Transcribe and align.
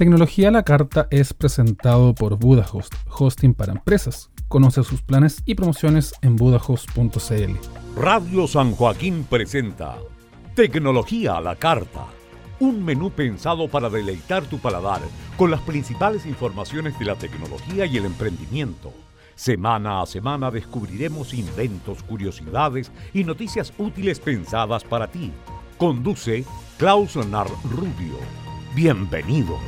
Tecnología 0.00 0.48
a 0.48 0.50
la 0.50 0.62
Carta 0.62 1.08
es 1.10 1.34
presentado 1.34 2.14
por 2.14 2.38
Budahost, 2.38 2.94
hosting 3.18 3.52
para 3.52 3.72
empresas. 3.72 4.30
Conoce 4.48 4.82
sus 4.82 5.02
planes 5.02 5.42
y 5.44 5.54
promociones 5.54 6.14
en 6.22 6.36
budahost.cl. 6.36 8.00
Radio 8.00 8.46
San 8.46 8.72
Joaquín 8.72 9.26
presenta 9.28 9.98
Tecnología 10.54 11.36
a 11.36 11.42
la 11.42 11.54
Carta, 11.54 12.06
un 12.60 12.82
menú 12.82 13.10
pensado 13.10 13.68
para 13.68 13.90
deleitar 13.90 14.42
tu 14.44 14.58
paladar 14.58 15.02
con 15.36 15.50
las 15.50 15.60
principales 15.60 16.24
informaciones 16.24 16.98
de 16.98 17.04
la 17.04 17.16
tecnología 17.16 17.84
y 17.84 17.98
el 17.98 18.06
emprendimiento. 18.06 18.94
Semana 19.34 20.00
a 20.00 20.06
semana 20.06 20.50
descubriremos 20.50 21.34
inventos, 21.34 22.02
curiosidades 22.04 22.90
y 23.12 23.24
noticias 23.24 23.74
útiles 23.76 24.18
pensadas 24.18 24.82
para 24.82 25.08
ti. 25.08 25.30
Conduce 25.76 26.46
Klaus 26.78 27.16
Leonard 27.16 27.52
Rubio. 27.64 28.49
Bienvenidos. 28.72 29.58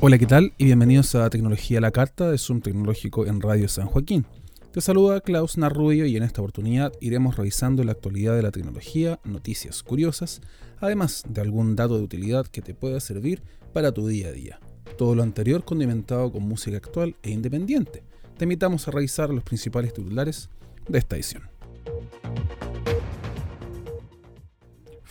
Hola, 0.00 0.16
¿qué 0.16 0.24
tal? 0.24 0.54
Y 0.56 0.64
bienvenidos 0.64 1.14
a 1.14 1.28
Tecnología 1.28 1.76
a 1.76 1.82
la 1.82 1.90
Carta 1.90 2.30
de 2.30 2.38
Zoom 2.38 2.62
Tecnológico 2.62 3.26
en 3.26 3.42
Radio 3.42 3.68
San 3.68 3.86
Joaquín. 3.86 4.24
Te 4.72 4.80
saluda 4.80 5.20
Klaus 5.20 5.58
Narrubio 5.58 6.06
y 6.06 6.16
en 6.16 6.22
esta 6.22 6.40
oportunidad 6.40 6.94
iremos 7.02 7.36
revisando 7.36 7.84
la 7.84 7.92
actualidad 7.92 8.34
de 8.34 8.42
la 8.42 8.50
tecnología, 8.50 9.20
noticias 9.24 9.82
curiosas, 9.82 10.40
además 10.78 11.22
de 11.28 11.42
algún 11.42 11.76
dato 11.76 11.98
de 11.98 12.04
utilidad 12.04 12.46
que 12.46 12.62
te 12.62 12.72
pueda 12.72 12.98
servir 12.98 13.42
para 13.74 13.92
tu 13.92 14.08
día 14.08 14.28
a 14.28 14.32
día. 14.32 14.58
Todo 14.96 15.14
lo 15.14 15.22
anterior 15.22 15.66
condimentado 15.66 16.32
con 16.32 16.44
música 16.44 16.78
actual 16.78 17.14
e 17.22 17.30
independiente. 17.30 18.04
Te 18.38 18.46
invitamos 18.46 18.88
a 18.88 18.90
revisar 18.90 19.28
los 19.28 19.44
principales 19.44 19.92
titulares 19.92 20.48
de 20.88 20.98
esta 20.98 21.16
edición. 21.16 21.42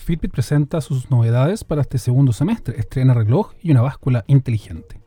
Fitbit 0.10 0.32
presenta 0.32 0.82
sus 0.82 1.12
novedades 1.12 1.64
para 1.64 1.82
este 1.82 2.00
segundo 2.00 2.34
semestre. 2.34 2.80
Estrena 2.80 3.14
reloj 3.14 3.52
y 3.62 3.70
una 3.70 3.84
báscula 3.84 4.24
inteligente. 4.26 5.00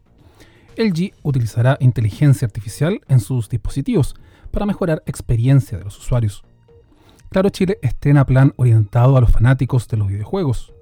LG 0.76 1.12
utilizará 1.24 1.76
inteligencia 1.80 2.46
artificial 2.46 3.00
en 3.08 3.18
sus 3.18 3.48
dispositivos 3.48 4.14
para 4.52 4.64
mejorar 4.64 5.02
experiencia 5.04 5.76
de 5.76 5.82
los 5.82 5.98
usuarios. 5.98 6.44
Claro 7.30 7.48
Chile 7.48 7.80
estrena 7.82 8.24
plan 8.24 8.52
orientado 8.54 9.16
a 9.16 9.20
los 9.20 9.32
fanáticos 9.32 9.88
de 9.88 9.96
los 9.96 10.06
videojuegos. 10.06 10.72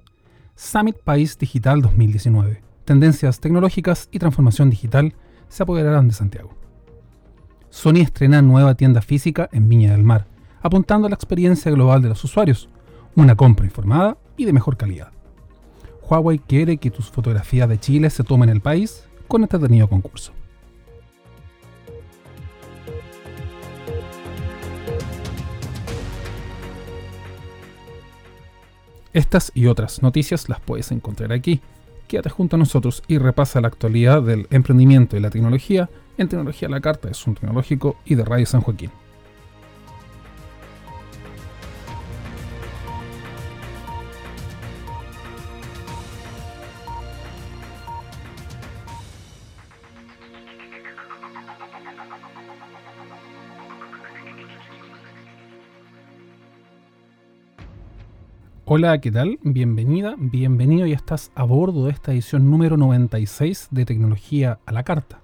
Summit 0.53 0.97
País 0.97 1.39
Digital 1.39 1.81
2019. 1.81 2.61
Tendencias 2.85 3.39
tecnológicas 3.39 4.07
y 4.11 4.19
transformación 4.19 4.69
digital 4.69 5.15
se 5.49 5.63
apoderarán 5.63 6.07
de 6.07 6.13
Santiago. 6.13 6.51
Sony 7.71 8.01
estrena 8.01 8.43
nueva 8.43 8.75
tienda 8.75 9.01
física 9.01 9.49
en 9.51 9.67
Viña 9.67 9.93
del 9.93 10.03
Mar, 10.03 10.27
apuntando 10.61 11.07
a 11.07 11.09
la 11.09 11.15
experiencia 11.15 11.71
global 11.71 12.03
de 12.03 12.09
los 12.09 12.23
usuarios, 12.23 12.69
una 13.15 13.35
compra 13.35 13.65
informada 13.65 14.17
y 14.37 14.45
de 14.45 14.53
mejor 14.53 14.77
calidad. 14.77 15.11
Huawei 16.01 16.39
quiere 16.39 16.77
que 16.77 16.91
tus 16.91 17.09
fotografías 17.09 17.69
de 17.69 17.79
Chile 17.79 18.09
se 18.09 18.23
tomen 18.23 18.49
en 18.49 18.55
el 18.55 18.61
país 18.61 19.07
con 19.27 19.43
este 19.43 19.55
entretenido 19.55 19.87
concurso. 19.87 20.33
Estas 29.13 29.51
y 29.53 29.67
otras 29.67 30.01
noticias 30.01 30.47
las 30.47 30.61
puedes 30.61 30.91
encontrar 30.91 31.33
aquí. 31.33 31.59
Quédate 32.07 32.29
junto 32.29 32.55
a 32.55 32.59
nosotros 32.59 33.03
y 33.07 33.17
repasa 33.17 33.59
la 33.59 33.67
actualidad 33.67 34.21
del 34.21 34.47
emprendimiento 34.51 35.17
y 35.17 35.19
la 35.19 35.29
tecnología 35.29 35.89
en 36.17 36.29
Tecnología 36.29 36.69
la 36.69 36.81
Carta 36.81 37.07
de 37.07 37.13
Zoom 37.13 37.35
Tecnológico 37.35 37.97
y 38.05 38.15
de 38.15 38.25
Radio 38.25 38.45
San 38.45 38.61
Joaquín. 38.61 38.91
Hola, 58.73 59.01
¿qué 59.01 59.11
tal? 59.11 59.37
Bienvenida, 59.43 60.15
bienvenido 60.17 60.87
y 60.87 60.93
estás 60.93 61.29
a 61.35 61.43
bordo 61.43 61.87
de 61.87 61.91
esta 61.91 62.13
edición 62.13 62.49
número 62.49 62.77
96 62.77 63.67
de 63.69 63.83
Tecnología 63.83 64.59
a 64.65 64.71
la 64.71 64.83
Carta. 64.83 65.19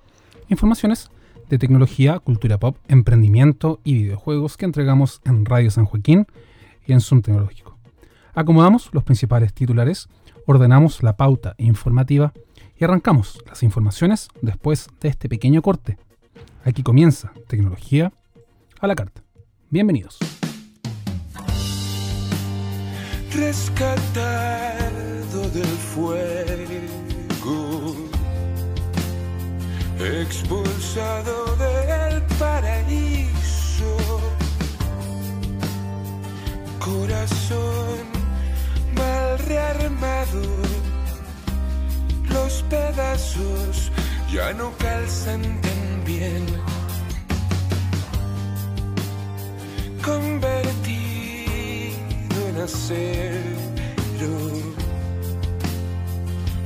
Informaciones 0.49 1.09
de 1.47 1.57
tecnología, 1.57 2.19
cultura 2.19 2.57
pop, 2.57 2.75
emprendimiento 2.89 3.79
y 3.85 3.93
videojuegos 3.93 4.57
que 4.57 4.65
entregamos 4.65 5.21
en 5.23 5.45
Radio 5.45 5.71
San 5.71 5.85
Joaquín 5.85 6.27
y 6.85 6.91
en 6.91 6.99
Zoom 6.99 7.21
Tecnológico. 7.21 7.77
Acomodamos 8.33 8.89
los 8.91 9.05
principales 9.05 9.53
titulares, 9.53 10.09
ordenamos 10.45 11.01
la 11.01 11.15
pauta 11.15 11.55
informativa 11.57 12.33
y 12.77 12.83
arrancamos 12.83 13.41
las 13.47 13.63
informaciones 13.63 14.27
después 14.41 14.89
de 14.99 15.07
este 15.07 15.29
pequeño 15.29 15.61
corte. 15.61 15.97
Aquí 16.65 16.83
comienza 16.83 17.31
Tecnología 17.47 18.11
a 18.81 18.87
la 18.87 18.95
Carta. 18.95 19.23
Bienvenidos 19.69 20.19
rescatado 23.37 24.81
del 25.53 25.77
fuego, 25.93 27.95
expulsado 29.99 31.55
del 31.55 32.23
paraíso, 32.39 33.97
corazón 36.79 37.99
mal 38.95 39.37
rearmado, 39.47 40.41
los 42.29 42.63
pedazos 42.63 43.91
ya 44.33 44.51
no 44.53 44.71
calzan 44.79 45.43
tan 45.61 46.03
bien. 46.05 46.43
Convertido 50.03 50.96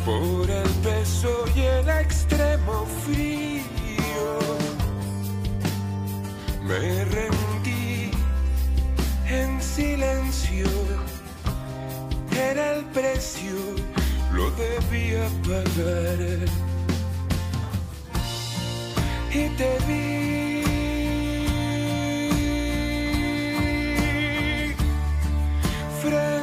por 0.05 0.49
el 0.49 0.69
peso 0.83 1.45
y 1.55 1.61
el 1.61 1.89
extremo 1.89 2.85
frío. 3.03 3.63
Me 6.63 7.05
rendí 7.05 8.11
en 9.27 9.61
silencio, 9.61 10.67
era 12.35 12.75
el 12.75 12.85
precio, 12.85 13.55
lo 14.33 14.49
debía 14.51 15.27
pagar. 15.43 16.19
Y 19.33 19.49
te 19.57 19.77
vi 19.87 20.50
frente. 26.01 26.40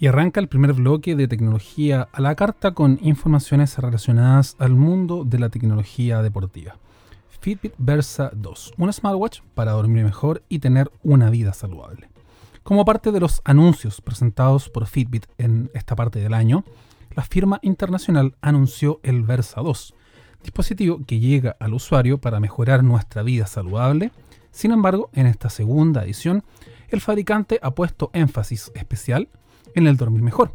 Y 0.00 0.06
arranca 0.06 0.38
el 0.38 0.48
primer 0.48 0.74
bloque 0.74 1.16
de 1.16 1.26
tecnología 1.26 2.08
a 2.12 2.20
la 2.20 2.36
carta 2.36 2.72
con 2.72 3.00
informaciones 3.02 3.76
relacionadas 3.78 4.54
al 4.60 4.76
mundo 4.76 5.24
de 5.24 5.40
la 5.40 5.48
tecnología 5.48 6.22
deportiva. 6.22 6.76
Fitbit 7.40 7.74
Versa 7.78 8.30
2, 8.34 8.74
un 8.78 8.92
smartwatch 8.92 9.40
para 9.54 9.72
dormir 9.72 10.04
mejor 10.04 10.42
y 10.48 10.60
tener 10.60 10.90
una 11.02 11.30
vida 11.30 11.52
saludable. 11.52 12.08
Como 12.62 12.84
parte 12.84 13.10
de 13.10 13.18
los 13.18 13.40
anuncios 13.44 14.00
presentados 14.00 14.68
por 14.68 14.86
Fitbit 14.86 15.26
en 15.36 15.70
esta 15.74 15.96
parte 15.96 16.20
del 16.20 16.34
año, 16.34 16.64
la 17.16 17.24
firma 17.24 17.58
internacional 17.62 18.36
anunció 18.40 19.00
el 19.02 19.22
Versa 19.22 19.62
2, 19.62 19.94
dispositivo 20.42 21.00
que 21.06 21.18
llega 21.18 21.56
al 21.58 21.74
usuario 21.74 22.18
para 22.18 22.38
mejorar 22.38 22.84
nuestra 22.84 23.24
vida 23.24 23.46
saludable. 23.46 24.12
Sin 24.52 24.70
embargo, 24.70 25.10
en 25.12 25.26
esta 25.26 25.50
segunda 25.50 26.04
edición, 26.04 26.44
el 26.88 27.00
fabricante 27.00 27.58
ha 27.62 27.72
puesto 27.72 28.10
énfasis 28.12 28.70
especial 28.74 29.28
en 29.78 29.86
el 29.86 29.96
dormir 29.96 30.22
mejor 30.22 30.52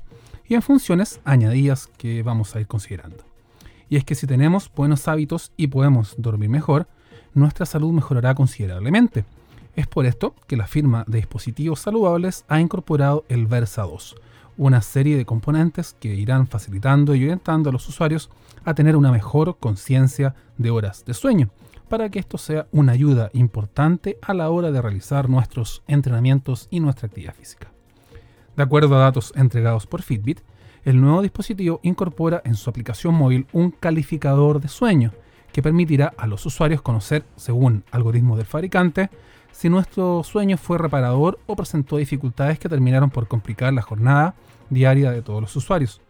y 0.47 0.55
en 0.55 0.61
funciones 0.61 1.19
añadidas 1.25 1.87
que 1.97 2.21
vamos 2.23 2.55
a 2.55 2.59
ir 2.59 2.67
considerando. 2.67 3.23
Y 3.89 3.97
es 3.97 4.05
que 4.05 4.15
si 4.15 4.27
tenemos 4.27 4.71
buenos 4.75 5.07
hábitos 5.07 5.51
y 5.57 5.67
podemos 5.67 6.15
dormir 6.17 6.49
mejor, 6.49 6.87
nuestra 7.33 7.65
salud 7.65 7.91
mejorará 7.91 8.35
considerablemente. 8.35 9.25
Es 9.75 9.87
por 9.87 10.05
esto 10.05 10.35
que 10.47 10.57
la 10.57 10.67
firma 10.67 11.03
de 11.07 11.17
dispositivos 11.17 11.79
saludables 11.79 12.45
ha 12.47 12.59
incorporado 12.59 13.25
el 13.29 13.47
Versa 13.47 13.83
2, 13.83 14.15
una 14.57 14.81
serie 14.81 15.17
de 15.17 15.25
componentes 15.25 15.95
que 15.99 16.13
irán 16.13 16.47
facilitando 16.47 17.15
y 17.15 17.23
orientando 17.23 17.69
a 17.69 17.73
los 17.73 17.87
usuarios 17.89 18.29
a 18.65 18.73
tener 18.73 18.95
una 18.95 19.11
mejor 19.11 19.57
conciencia 19.57 20.35
de 20.57 20.69
horas 20.69 21.05
de 21.05 21.13
sueño, 21.13 21.49
para 21.89 22.09
que 22.09 22.19
esto 22.19 22.37
sea 22.37 22.67
una 22.71 22.91
ayuda 22.91 23.29
importante 23.33 24.17
a 24.21 24.33
la 24.33 24.49
hora 24.49 24.71
de 24.71 24.81
realizar 24.81 25.29
nuestros 25.29 25.83
entrenamientos 25.87 26.67
y 26.69 26.79
nuestra 26.79 27.07
actividad 27.07 27.33
física. 27.33 27.72
De 28.55 28.61
acuerdo 28.61 28.95
a 28.95 28.99
datos 28.99 29.33
entregados 29.35 29.87
por 29.87 30.03
Fitbit, 30.03 30.39
el 30.85 31.01
nuevo 31.01 31.23
dispositivo 31.23 31.79
incorpora 31.81 32.41
en 32.45 32.53
su 32.53 32.69
aplicación 32.69 33.15
móvil 33.15 33.47
un 33.51 33.71
calificador 33.71 34.61
de 34.61 34.67
sueño 34.67 35.11
que 35.51 35.63
permitirá 35.63 36.13
a 36.17 36.27
los 36.27 36.45
usuarios 36.45 36.83
conocer, 36.83 37.25
según 37.35 37.83
algoritmos 37.89 38.37
del 38.37 38.45
fabricante, 38.45 39.09
si 39.51 39.69
nuestro 39.69 40.23
sueño 40.23 40.57
fue 40.57 40.77
reparador 40.77 41.39
o 41.47 41.55
presentó 41.55 41.97
dificultades 41.97 42.59
que 42.59 42.69
terminaron 42.69 43.09
por 43.09 43.27
complicar 43.27 43.73
la 43.73 43.81
jornada 43.81 44.35
diaria 44.69 45.09
de 45.09 45.23
todos 45.23 45.41
los 45.41 45.55
usuarios. 45.55 46.01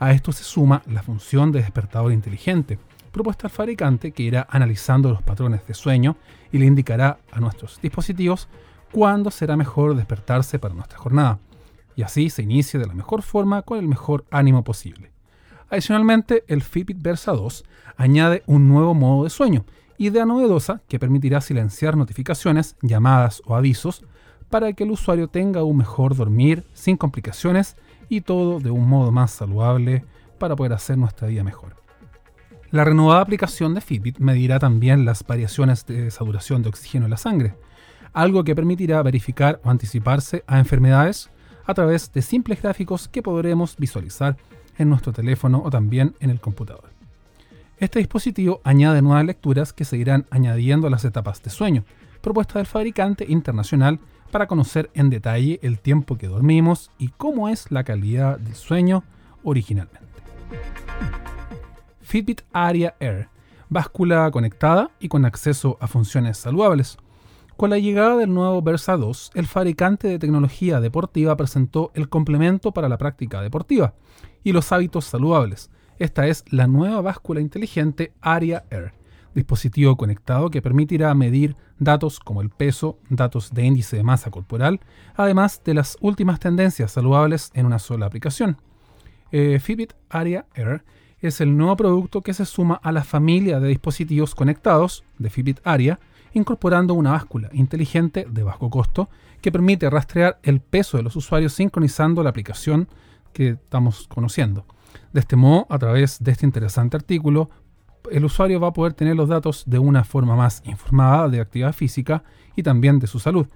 A 0.00 0.10
esto 0.10 0.32
se 0.32 0.42
suma 0.42 0.82
la 0.86 1.02
función 1.02 1.52
de 1.52 1.60
despertador 1.60 2.12
inteligente, 2.12 2.78
propuesta 3.12 3.46
al 3.46 3.52
fabricante 3.52 4.10
que 4.10 4.24
irá 4.24 4.48
analizando 4.50 5.10
los 5.10 5.22
patrones 5.22 5.64
de 5.66 5.74
sueño 5.74 6.16
y 6.50 6.58
le 6.58 6.66
indicará 6.66 7.18
a 7.30 7.38
nuestros 7.38 7.80
dispositivos 7.80 8.48
cuándo 8.90 9.30
será 9.30 9.56
mejor 9.56 9.94
despertarse 9.94 10.58
para 10.58 10.74
nuestra 10.74 10.98
jornada 10.98 11.38
y 11.96 12.02
así 12.02 12.30
se 12.30 12.42
inicie 12.42 12.78
de 12.80 12.86
la 12.86 12.94
mejor 12.94 13.22
forma 13.22 13.62
con 13.62 13.78
el 13.78 13.88
mejor 13.88 14.24
ánimo 14.30 14.64
posible. 14.64 15.12
Adicionalmente, 15.70 16.44
el 16.48 16.62
Fitbit 16.62 17.00
Versa 17.00 17.32
2 17.32 17.64
añade 17.96 18.42
un 18.46 18.68
nuevo 18.68 18.94
modo 18.94 19.24
de 19.24 19.30
sueño, 19.30 19.64
idea 19.98 20.26
novedosa 20.26 20.82
que 20.88 20.98
permitirá 20.98 21.40
silenciar 21.40 21.96
notificaciones, 21.96 22.76
llamadas 22.82 23.42
o 23.46 23.56
avisos 23.56 24.04
para 24.50 24.72
que 24.72 24.84
el 24.84 24.90
usuario 24.90 25.28
tenga 25.28 25.64
un 25.64 25.76
mejor 25.76 26.14
dormir 26.14 26.64
sin 26.74 26.96
complicaciones 26.96 27.76
y 28.08 28.20
todo 28.20 28.60
de 28.60 28.70
un 28.70 28.88
modo 28.88 29.10
más 29.10 29.32
saludable 29.32 30.04
para 30.38 30.56
poder 30.56 30.72
hacer 30.74 30.98
nuestra 30.98 31.28
vida 31.28 31.42
mejor. 31.42 31.76
La 32.70 32.84
renovada 32.84 33.20
aplicación 33.20 33.74
de 33.74 33.80
Fitbit 33.80 34.18
medirá 34.18 34.58
también 34.58 35.04
las 35.04 35.24
variaciones 35.24 35.86
de 35.86 36.10
saturación 36.10 36.62
de 36.62 36.68
oxígeno 36.68 37.06
en 37.06 37.10
la 37.10 37.16
sangre, 37.16 37.54
algo 38.12 38.44
que 38.44 38.54
permitirá 38.54 39.02
verificar 39.02 39.60
o 39.64 39.70
anticiparse 39.70 40.44
a 40.46 40.58
enfermedades 40.58 41.30
a 41.66 41.74
través 41.74 42.12
de 42.12 42.22
simples 42.22 42.60
gráficos 42.62 43.08
que 43.08 43.22
podremos 43.22 43.76
visualizar 43.76 44.36
en 44.78 44.88
nuestro 44.88 45.12
teléfono 45.12 45.62
o 45.64 45.70
también 45.70 46.14
en 46.20 46.30
el 46.30 46.40
computador. 46.40 46.90
Este 47.78 47.98
dispositivo 47.98 48.60
añade 48.64 49.02
nuevas 49.02 49.24
lecturas 49.24 49.72
que 49.72 49.84
se 49.84 49.96
irán 49.96 50.26
añadiendo 50.30 50.86
a 50.86 50.90
las 50.90 51.04
etapas 51.04 51.42
de 51.42 51.50
sueño, 51.50 51.84
propuesta 52.20 52.58
del 52.58 52.66
fabricante 52.66 53.26
internacional 53.28 53.98
para 54.30 54.46
conocer 54.46 54.90
en 54.94 55.10
detalle 55.10 55.60
el 55.62 55.78
tiempo 55.78 56.16
que 56.16 56.28
dormimos 56.28 56.90
y 56.98 57.08
cómo 57.08 57.48
es 57.48 57.70
la 57.70 57.84
calidad 57.84 58.38
del 58.38 58.54
sueño 58.54 59.04
originalmente. 59.42 60.00
Fitbit 62.00 62.42
Aria 62.52 62.94
Air, 63.00 63.28
báscula 63.68 64.30
conectada 64.30 64.90
y 65.00 65.08
con 65.08 65.24
acceso 65.24 65.76
a 65.80 65.86
funciones 65.86 66.38
saludables, 66.38 66.96
con 67.56 67.70
la 67.70 67.78
llegada 67.78 68.16
del 68.16 68.32
nuevo 68.32 68.60
Versa 68.62 68.96
2, 68.96 69.32
el 69.34 69.46
fabricante 69.46 70.08
de 70.08 70.18
tecnología 70.18 70.80
deportiva 70.80 71.36
presentó 71.36 71.92
el 71.94 72.08
complemento 72.08 72.72
para 72.72 72.88
la 72.88 72.98
práctica 72.98 73.42
deportiva 73.42 73.94
y 74.42 74.52
los 74.52 74.72
hábitos 74.72 75.04
saludables. 75.04 75.70
Esta 75.98 76.26
es 76.26 76.44
la 76.50 76.66
nueva 76.66 77.00
báscula 77.00 77.40
inteligente 77.40 78.12
Aria 78.20 78.64
Air, 78.70 78.92
dispositivo 79.34 79.96
conectado 79.96 80.50
que 80.50 80.62
permitirá 80.62 81.14
medir 81.14 81.56
datos 81.78 82.18
como 82.18 82.42
el 82.42 82.50
peso, 82.50 82.98
datos 83.08 83.52
de 83.52 83.64
índice 83.64 83.96
de 83.96 84.02
masa 84.02 84.30
corporal, 84.30 84.80
además 85.14 85.62
de 85.64 85.74
las 85.74 85.96
últimas 86.00 86.40
tendencias 86.40 86.92
saludables 86.92 87.50
en 87.54 87.66
una 87.66 87.78
sola 87.78 88.06
aplicación. 88.06 88.58
Eh, 89.30 89.58
Fitbit 89.60 89.92
Aria 90.08 90.46
Air 90.54 90.84
es 91.20 91.40
el 91.40 91.56
nuevo 91.56 91.76
producto 91.76 92.22
que 92.22 92.34
se 92.34 92.44
suma 92.44 92.80
a 92.82 92.92
la 92.92 93.04
familia 93.04 93.60
de 93.60 93.68
dispositivos 93.68 94.34
conectados 94.34 95.04
de 95.18 95.30
Fitbit 95.30 95.60
Aria, 95.64 95.98
incorporando 96.34 96.94
una 96.94 97.12
báscula 97.12 97.48
inteligente 97.52 98.26
de 98.28 98.42
bajo 98.42 98.68
costo 98.70 99.08
que 99.40 99.52
permite 99.52 99.88
rastrear 99.88 100.38
el 100.42 100.60
peso 100.60 100.96
de 100.96 101.02
los 101.02 101.16
usuarios 101.16 101.52
sincronizando 101.52 102.22
la 102.22 102.30
aplicación 102.30 102.88
que 103.32 103.50
estamos 103.50 104.06
conociendo. 104.08 104.66
De 105.12 105.20
este 105.20 105.36
modo, 105.36 105.66
a 105.70 105.78
través 105.78 106.22
de 106.22 106.32
este 106.32 106.46
interesante 106.46 106.96
artículo, 106.96 107.50
el 108.10 108.24
usuario 108.24 108.60
va 108.60 108.68
a 108.68 108.72
poder 108.72 108.92
tener 108.92 109.16
los 109.16 109.28
datos 109.28 109.64
de 109.66 109.78
una 109.78 110.04
forma 110.04 110.36
más 110.36 110.62
informada 110.64 111.28
de 111.28 111.40
actividad 111.40 111.72
física 111.72 112.22
y 112.54 112.62
también 112.62 112.98
de 112.98 113.06
su 113.06 113.18
salud, 113.18 113.46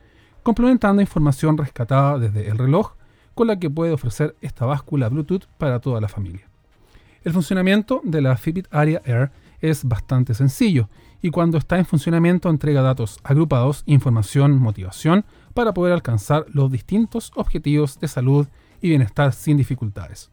complementando 0.43 1.03
información 1.03 1.59
rescatada 1.59 2.19
desde 2.19 2.49
el 2.49 2.59
reloj 2.59 2.93
con 3.35 3.47
la 3.47 3.59
que 3.59 3.71
puede 3.71 3.93
ofrecer 3.93 4.35
esta 4.41 4.67
báscula 4.67 5.09
Bluetooth 5.09 5.47
para 5.59 5.81
toda 5.81 6.01
la 6.01 6.09
familia. 6.09 6.49
El 7.23 7.33
funcionamiento 7.33 8.01
de 8.05 8.23
la 8.23 8.37
Fitbit 8.37 8.67
Aria 8.71 9.03
Air 9.05 9.31
es 9.61 9.85
bastante 9.85 10.35
sencillo 10.35 10.89
y 11.21 11.31
cuando 11.31 11.59
está 11.59 11.79
en 11.79 11.87
funcionamiento 11.87 12.49
entrega 12.49 12.83
datos 12.83 13.19
agrupados, 13.25 13.83
información, 13.87 14.59
motivación 14.59 15.25
para 15.55 15.75
poder 15.75 15.93
alcanzar 15.93 16.47
los 16.49 16.71
distintos 16.71 17.33
objetivos 17.35 17.99
de 17.99 18.09
salud 18.09 18.47
y 18.81 18.89
bienestar 18.91 19.33
sin 19.33 19.57
dificultades. 19.57 20.31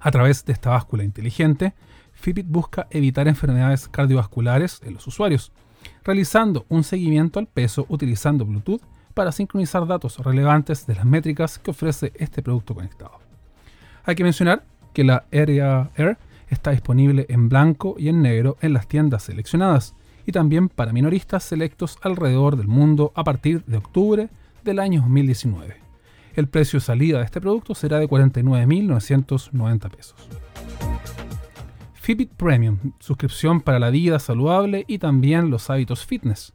A 0.00 0.10
través 0.10 0.44
de 0.44 0.52
esta 0.52 0.70
báscula 0.70 1.04
inteligente, 1.04 1.72
Fitbit 2.12 2.46
busca 2.46 2.86
evitar 2.90 3.26
enfermedades 3.26 3.88
cardiovasculares 3.88 4.80
en 4.84 4.94
los 4.94 5.06
usuarios, 5.06 5.50
realizando 6.04 6.66
un 6.68 6.84
seguimiento 6.84 7.38
al 7.38 7.46
peso 7.46 7.86
utilizando 7.88 8.44
Bluetooth 8.44 8.82
para 9.14 9.32
sincronizar 9.32 9.86
datos 9.86 10.18
relevantes 10.18 10.86
de 10.86 10.94
las 10.94 11.04
métricas 11.04 11.58
que 11.58 11.70
ofrece 11.70 12.12
este 12.16 12.42
producto 12.42 12.74
conectado. 12.74 13.18
Hay 14.04 14.14
que 14.14 14.24
mencionar 14.24 14.64
que 14.92 15.04
la 15.04 15.24
Area 15.32 15.90
Air 15.96 16.18
está 16.54 16.70
disponible 16.70 17.26
en 17.28 17.48
blanco 17.48 17.96
y 17.98 18.08
en 18.08 18.22
negro 18.22 18.56
en 18.62 18.72
las 18.72 18.88
tiendas 18.88 19.24
seleccionadas 19.24 19.94
y 20.26 20.32
también 20.32 20.68
para 20.68 20.92
minoristas 20.92 21.44
selectos 21.44 21.98
alrededor 22.02 22.56
del 22.56 22.68
mundo 22.68 23.12
a 23.14 23.24
partir 23.24 23.62
de 23.66 23.76
octubre 23.76 24.30
del 24.62 24.78
año 24.78 25.02
2019. 25.02 25.76
El 26.34 26.48
precio 26.48 26.78
de 26.78 26.84
salida 26.84 27.18
de 27.18 27.24
este 27.24 27.40
producto 27.40 27.74
será 27.74 27.98
de 27.98 28.08
49.990 28.08 29.90
pesos. 29.90 30.16
Fitbit 31.94 32.32
Premium, 32.32 32.78
suscripción 32.98 33.60
para 33.60 33.78
la 33.78 33.90
vida 33.90 34.18
saludable 34.18 34.84
y 34.88 34.98
también 34.98 35.50
los 35.50 35.70
hábitos 35.70 36.04
fitness. 36.04 36.52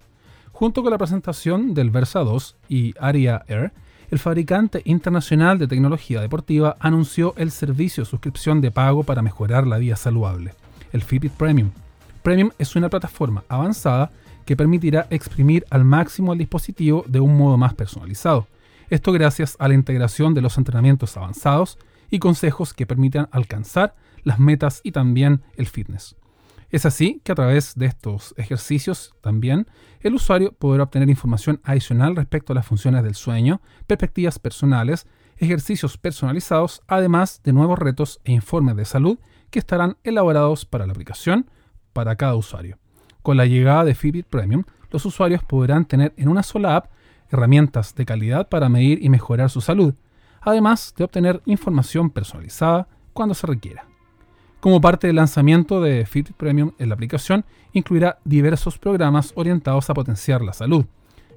Junto 0.52 0.82
con 0.84 0.92
la 0.92 0.98
presentación 0.98 1.74
del 1.74 1.92
Versa 1.92 2.20
2 2.20 2.58
y 2.68 2.94
Aria 3.00 3.44
Air, 3.48 3.72
el 4.12 4.20
fabricante 4.20 4.82
internacional 4.86 5.60
de 5.60 5.68
tecnología 5.68 6.22
deportiva 6.22 6.78
anunció 6.80 7.34
el 7.38 7.52
servicio 7.52 8.04
de 8.04 8.10
suscripción 8.10 8.60
de 8.60 8.72
pago 8.72 9.04
para 9.04 9.22
mejorar 9.22 9.68
la 9.68 9.78
vida 9.78 9.96
saludable, 9.96 10.54
el 10.92 11.04
Fitbit 11.04 11.34
Premium. 11.34 11.70
Premium 12.24 12.50
es 12.58 12.76
una 12.76 12.90
plataforma 12.90 13.44
avanzada 13.48 14.12
que 14.46 14.56
permitirá 14.56 15.06
exprimir 15.12 15.66
al 15.70 15.84
máximo 15.84 16.34
el 16.34 16.40
dispositivo 16.40 17.06
de 17.08 17.20
un 17.20 17.38
modo 17.38 17.58
más 17.58 17.76
personalizado. 17.76 18.48
Esto 18.90 19.12
gracias 19.12 19.56
a 19.60 19.68
la 19.68 19.76
integración 19.76 20.34
de 20.34 20.42
los 20.42 20.58
entrenamientos 20.58 21.16
avanzados 21.16 21.78
y 22.10 22.18
consejos 22.18 22.74
que 22.74 22.88
permitan 22.88 23.30
alcanzar 23.32 23.94
las 24.24 24.40
metas 24.40 24.82
y 24.84 24.92
también 24.92 25.42
el 25.56 25.68
fitness. 25.68 26.16
Es 26.70 26.86
así 26.86 27.20
que 27.24 27.32
a 27.32 27.36
través 27.36 27.74
de 27.76 27.88
estos 27.88 28.36
ejercicios 28.38 29.16
también 29.22 29.68
el 30.02 30.14
usuario 30.14 30.52
podrá 30.54 30.84
obtener 30.84 31.10
información 31.10 31.60
adicional 31.64 32.16
respecto 32.16 32.54
a 32.54 32.56
las 32.56 32.66
funciones 32.68 33.04
del 33.04 33.16
sueño, 33.16 33.60
perspectivas 33.88 34.38
personales, 34.38 35.08
ejercicios 35.38 35.98
personalizados, 35.98 36.84
además 36.88 37.42
de 37.44 37.54
nuevos 37.54 37.80
retos 37.80 38.20
e 38.24 38.34
informes 38.34 38.76
de 38.76 38.86
salud 38.86 39.18
que 39.50 39.60
estarán 39.60 39.98
elaborados 40.04 40.66
para 40.66 40.86
la 40.86 40.92
aplicación 40.92 41.50
para 41.92 42.16
cada 42.16 42.36
usuario. 42.36 42.78
Con 43.24 43.38
la 43.38 43.48
llegada 43.48 43.84
de 43.84 43.96
Fitbit 43.96 44.28
Premium, 44.28 44.64
los 44.92 45.06
usuarios 45.06 45.44
podrán 45.44 45.86
tener 45.86 46.14
en 46.18 46.30
una 46.30 46.44
sola 46.44 46.76
app 46.76 46.92
herramientas 47.32 47.96
de 47.96 48.06
calidad 48.06 48.48
para 48.48 48.70
medir 48.70 49.04
y 49.04 49.10
mejorar 49.10 49.50
su 49.50 49.62
salud, 49.62 49.96
además 50.42 50.94
de 50.96 51.04
obtener 51.04 51.42
información 51.46 52.12
personalizada 52.12 52.88
cuando 53.14 53.34
se 53.34 53.48
requiera. 53.48 53.89
Como 54.60 54.82
parte 54.82 55.08
del 55.08 55.16
lanzamiento 55.16 55.80
de 55.80 56.06
Fitbit 56.06 56.36
Premium 56.36 56.72
en 56.80 56.90
la 56.90 56.96
aplicación, 56.96 57.46
incluirá 57.72 58.20
diversos 58.26 58.78
programas 58.78 59.32
orientados 59.36 59.90
a 59.90 59.94
potenciar 59.94 60.42
la 60.42 60.52
salud. 60.52 60.86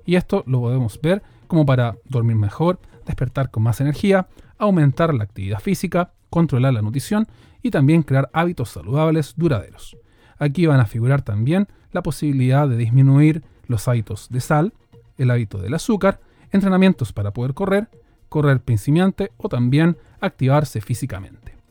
Y 0.04 0.16
esto 0.16 0.42
lo 0.48 0.60
podemos 0.60 1.00
ver 1.00 1.22
como 1.46 1.64
para 1.64 1.96
dormir 2.04 2.34
mejor, 2.34 2.80
despertar 3.06 3.52
con 3.52 3.62
más 3.62 3.80
energía, 3.80 4.26
aumentar 4.58 5.14
la 5.14 5.22
actividad 5.22 5.60
física, 5.60 6.10
controlar 6.30 6.74
la 6.74 6.82
nutrición 6.82 7.28
y 7.62 7.70
también 7.70 8.02
crear 8.02 8.28
hábitos 8.32 8.70
saludables 8.70 9.34
duraderos. 9.36 9.96
Aquí 10.38 10.66
van 10.66 10.80
a 10.80 10.86
figurar 10.86 11.22
también 11.22 11.68
la 11.92 12.02
posibilidad 12.02 12.68
de 12.68 12.76
disminuir 12.76 13.44
los 13.68 13.86
hábitos 13.86 14.30
de 14.30 14.40
sal, 14.40 14.72
el 15.16 15.30
hábito 15.30 15.58
del 15.58 15.74
azúcar, 15.74 16.18
entrenamientos 16.50 17.12
para 17.12 17.32
poder 17.32 17.54
correr, 17.54 17.88
correr 18.28 18.60
principiante 18.60 19.30
o 19.36 19.48
también 19.48 19.96
activarse 20.20 20.80
físicamente. 20.80 21.61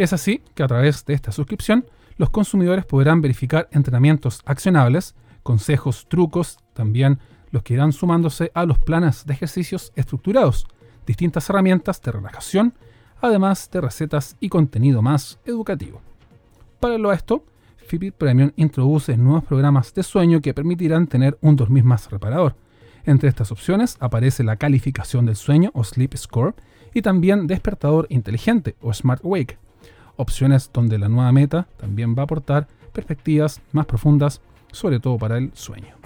Es 0.00 0.14
así 0.14 0.42
que 0.54 0.62
a 0.62 0.66
través 0.66 1.04
de 1.04 1.12
esta 1.12 1.30
suscripción 1.30 1.84
los 2.16 2.30
consumidores 2.30 2.86
podrán 2.86 3.20
verificar 3.20 3.68
entrenamientos 3.70 4.40
accionables, 4.46 5.14
consejos, 5.42 6.06
trucos, 6.08 6.56
también 6.72 7.18
los 7.50 7.62
que 7.62 7.74
irán 7.74 7.92
sumándose 7.92 8.50
a 8.54 8.64
los 8.64 8.78
planes 8.78 9.26
de 9.26 9.34
ejercicios 9.34 9.92
estructurados, 9.96 10.66
distintas 11.06 11.50
herramientas 11.50 12.00
de 12.00 12.12
relajación, 12.12 12.72
además 13.20 13.68
de 13.70 13.82
recetas 13.82 14.38
y 14.40 14.48
contenido 14.48 15.02
más 15.02 15.38
educativo. 15.44 16.00
Para 16.80 16.94
a 16.94 17.14
esto, 17.14 17.44
Fitbit 17.86 18.14
Premium 18.14 18.52
introduce 18.56 19.18
nuevos 19.18 19.44
programas 19.44 19.92
de 19.92 20.02
sueño 20.02 20.40
que 20.40 20.54
permitirán 20.54 21.08
tener 21.08 21.36
un 21.42 21.56
dormir 21.56 21.84
más 21.84 22.10
reparador. 22.10 22.56
Entre 23.04 23.28
estas 23.28 23.52
opciones 23.52 23.98
aparece 24.00 24.44
la 24.44 24.56
calificación 24.56 25.26
del 25.26 25.36
sueño 25.36 25.70
o 25.74 25.84
Sleep 25.84 26.16
Score 26.16 26.54
y 26.94 27.02
también 27.02 27.46
despertador 27.46 28.06
inteligente 28.08 28.76
o 28.80 28.94
Smart 28.94 29.20
Wake, 29.22 29.58
opciones 30.20 30.70
donde 30.72 30.98
la 30.98 31.08
nueva 31.08 31.32
meta 31.32 31.66
también 31.76 32.14
va 32.14 32.22
a 32.22 32.24
aportar 32.24 32.68
perspectivas 32.92 33.60
más 33.72 33.86
profundas, 33.86 34.40
sobre 34.72 35.00
todo 35.00 35.18
para 35.18 35.38
el 35.38 35.50
sueño. 35.54 35.99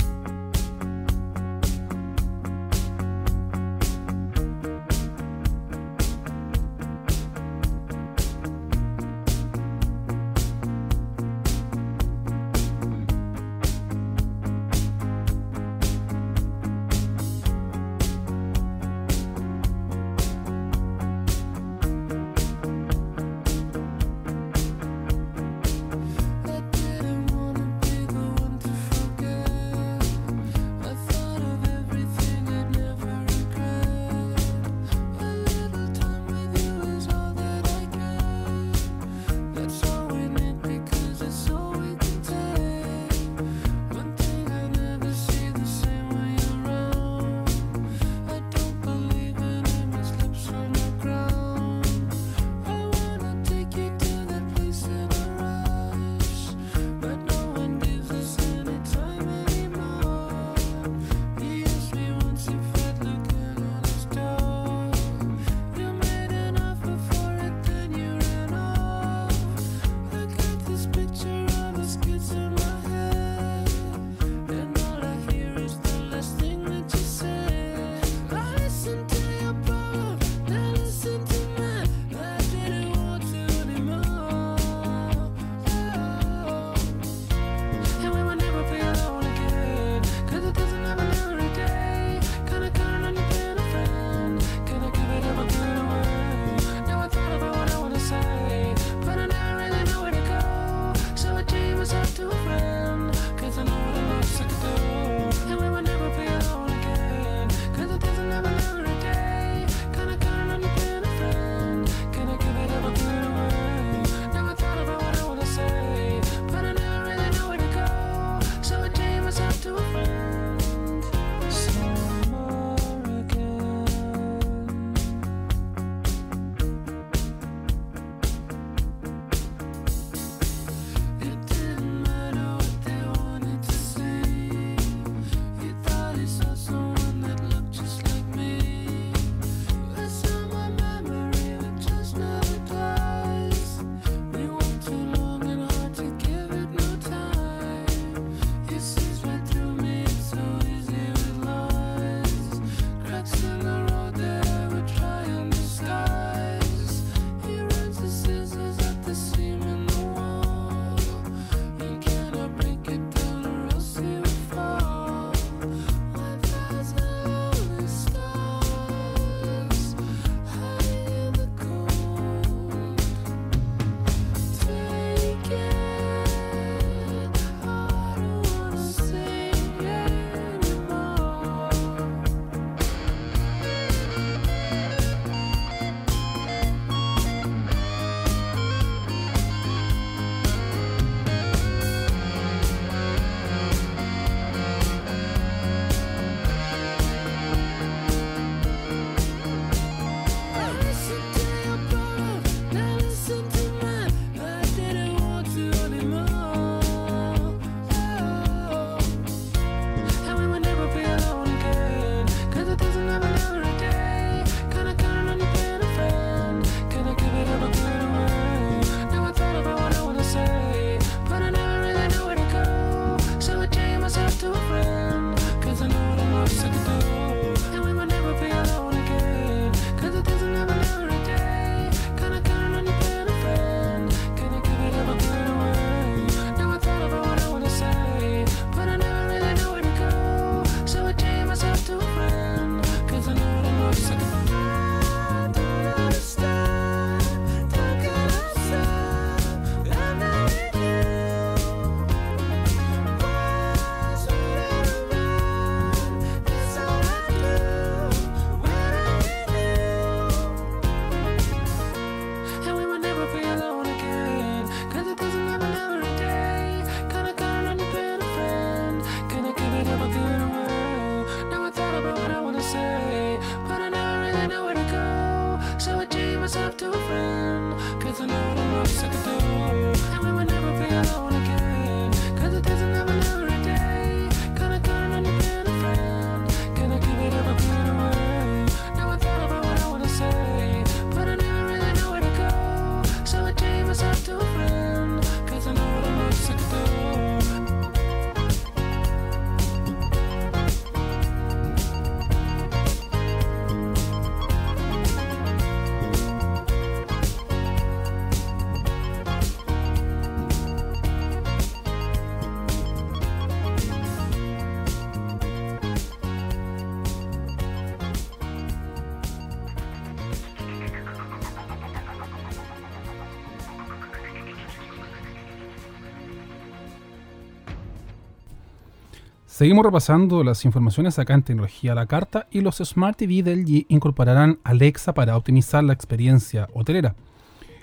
Seguimos 329.54 329.84
repasando 329.84 330.42
las 330.42 330.64
informaciones 330.64 331.16
acá 331.20 331.32
en 331.32 331.44
Tecnología 331.44 331.92
a 331.92 331.94
la 331.94 332.06
Carta 332.06 332.48
y 332.50 332.60
los 332.60 332.78
Smart 332.78 333.16
TV 333.16 333.44
del 333.44 333.60
LG 333.60 333.86
incorporarán 333.88 334.58
Alexa 334.64 335.14
para 335.14 335.36
optimizar 335.36 335.84
la 335.84 335.92
experiencia 335.92 336.68
hotelera. 336.74 337.14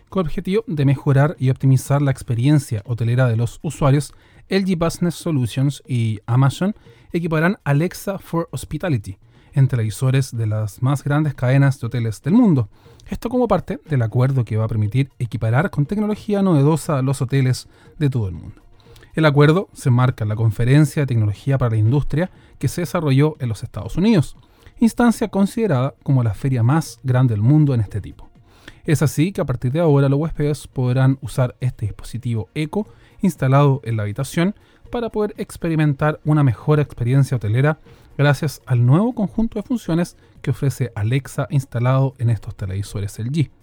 Con 0.10 0.20
el 0.20 0.28
objetivo 0.28 0.66
de 0.68 0.84
mejorar 0.84 1.38
y 1.40 1.50
optimizar 1.50 2.02
la 2.02 2.12
experiencia 2.12 2.84
hotelera 2.86 3.30
de 3.30 3.38
los 3.38 3.62
usuarios, 3.62 4.14
LG 4.50 4.78
Business 4.78 5.16
Solutions 5.16 5.82
y 5.88 6.20
Amazon 6.26 6.76
equiparán 7.14 7.58
Alexa 7.64 8.20
for 8.20 8.50
Hospitality 8.52 9.18
en 9.54 9.70
televisores 9.70 10.36
de 10.36 10.48
las 10.48 10.82
más 10.82 11.06
grandes 11.06 11.36
cadenas 11.36 11.80
de 11.80 11.88
hoteles 11.88 12.22
del 12.22 12.34
mundo. 12.34 12.68
Esto 13.08 13.30
como 13.30 13.48
parte 13.48 13.80
del 13.86 14.02
acuerdo 14.02 14.44
que 14.44 14.58
va 14.58 14.66
a 14.66 14.68
permitir 14.68 15.10
equiparar 15.20 15.70
con 15.70 15.86
tecnología 15.86 16.42
novedosa 16.42 17.02
los 17.02 17.22
hoteles 17.22 17.70
de 17.98 18.10
todo 18.10 18.28
el 18.28 18.34
mundo. 18.34 18.61
El 19.14 19.26
acuerdo 19.26 19.68
se 19.74 19.90
marca 19.90 20.24
en 20.24 20.30
la 20.30 20.38
Conferencia 20.38 21.02
de 21.02 21.08
Tecnología 21.08 21.58
para 21.58 21.72
la 21.72 21.78
Industria 21.78 22.32
que 22.60 22.70
se 22.70 22.82
desarrolló 22.82 23.36
en 23.40 23.50
los 23.50 23.62
Estados 23.62 23.98
Unidos, 23.98 24.38
instancia 24.80 25.28
considerada 25.28 25.96
como 26.04 26.24
la 26.24 26.34
feria 26.34 26.64
más 26.64 26.98
grande 27.04 27.34
del 27.34 27.42
mundo 27.42 27.74
en 27.74 27.82
este 27.82 28.00
tipo. 28.00 28.30
Es 28.86 29.02
así 29.02 29.34
que 29.34 29.42
a 29.42 29.46
partir 29.46 29.74
de 29.74 29.82
ahora 29.82 30.08
los 30.08 30.18
huéspedes 30.18 30.66
podrán 30.68 31.18
usar 31.22 31.56
este 31.60 31.86
dispositivo 31.86 32.48
Eco 32.56 32.88
instalado 33.22 33.82
en 33.84 33.98
la 33.98 34.04
habitación 34.04 34.56
para 34.90 35.10
poder 35.10 35.34
experimentar 35.38 36.22
una 36.24 36.44
mejor 36.44 36.80
experiencia 36.80 37.36
hotelera 37.36 37.80
gracias 38.18 38.62
al 38.66 38.86
nuevo 38.86 39.14
conjunto 39.14 39.60
de 39.60 39.64
funciones 39.64 40.16
que 40.42 40.52
ofrece 40.52 40.92
Alexa 40.96 41.48
instalado 41.50 42.16
en 42.18 42.30
estos 42.30 42.56
televisores 42.56 43.20
LG. 43.20 43.61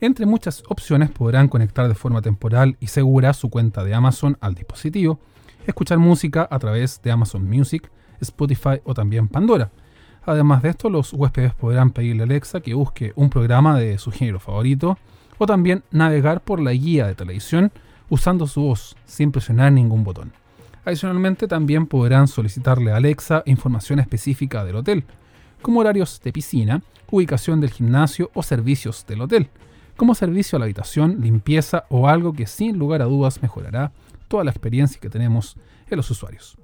Entre 0.00 0.26
muchas 0.26 0.62
opciones 0.68 1.10
podrán 1.10 1.48
conectar 1.48 1.88
de 1.88 1.94
forma 1.94 2.20
temporal 2.20 2.76
y 2.80 2.88
segura 2.88 3.32
su 3.32 3.50
cuenta 3.50 3.84
de 3.84 3.94
Amazon 3.94 4.36
al 4.40 4.54
dispositivo, 4.54 5.20
escuchar 5.66 5.98
música 5.98 6.46
a 6.50 6.58
través 6.58 7.00
de 7.02 7.10
Amazon 7.10 7.48
Music, 7.48 7.90
Spotify 8.20 8.80
o 8.84 8.94
también 8.94 9.28
Pandora. 9.28 9.70
Además 10.26 10.62
de 10.62 10.70
esto, 10.70 10.90
los 10.90 11.12
huéspedes 11.12 11.54
podrán 11.54 11.90
pedirle 11.90 12.22
a 12.22 12.26
Alexa 12.26 12.60
que 12.60 12.74
busque 12.74 13.12
un 13.14 13.30
programa 13.30 13.78
de 13.78 13.98
su 13.98 14.10
género 14.10 14.40
favorito 14.40 14.98
o 15.38 15.46
también 15.46 15.84
navegar 15.90 16.40
por 16.40 16.60
la 16.60 16.72
guía 16.72 17.06
de 17.06 17.14
televisión 17.14 17.72
usando 18.08 18.46
su 18.46 18.62
voz 18.62 18.96
sin 19.04 19.32
presionar 19.32 19.72
ningún 19.72 20.04
botón. 20.04 20.32
Adicionalmente 20.84 21.48
también 21.48 21.86
podrán 21.86 22.28
solicitarle 22.28 22.92
a 22.92 22.96
Alexa 22.96 23.42
información 23.46 24.00
específica 24.00 24.64
del 24.64 24.76
hotel, 24.76 25.04
como 25.62 25.80
horarios 25.80 26.20
de 26.22 26.32
piscina, 26.32 26.82
ubicación 27.10 27.60
del 27.60 27.70
gimnasio 27.70 28.30
o 28.34 28.42
servicios 28.42 29.06
del 29.06 29.22
hotel, 29.22 29.48
como 29.96 30.14
servicio 30.14 30.56
a 30.56 30.58
la 30.58 30.64
habitación, 30.64 31.20
limpieza 31.20 31.84
o 31.88 32.08
algo 32.08 32.32
que 32.32 32.46
sin 32.46 32.78
lugar 32.78 33.02
a 33.02 33.06
dudas 33.06 33.42
mejorará 33.42 33.92
toda 34.28 34.44
la 34.44 34.50
experiencia 34.50 35.00
que 35.00 35.10
tenemos 35.10 35.56
en 35.88 35.96
los 35.96 36.10
usuarios. 36.10 36.56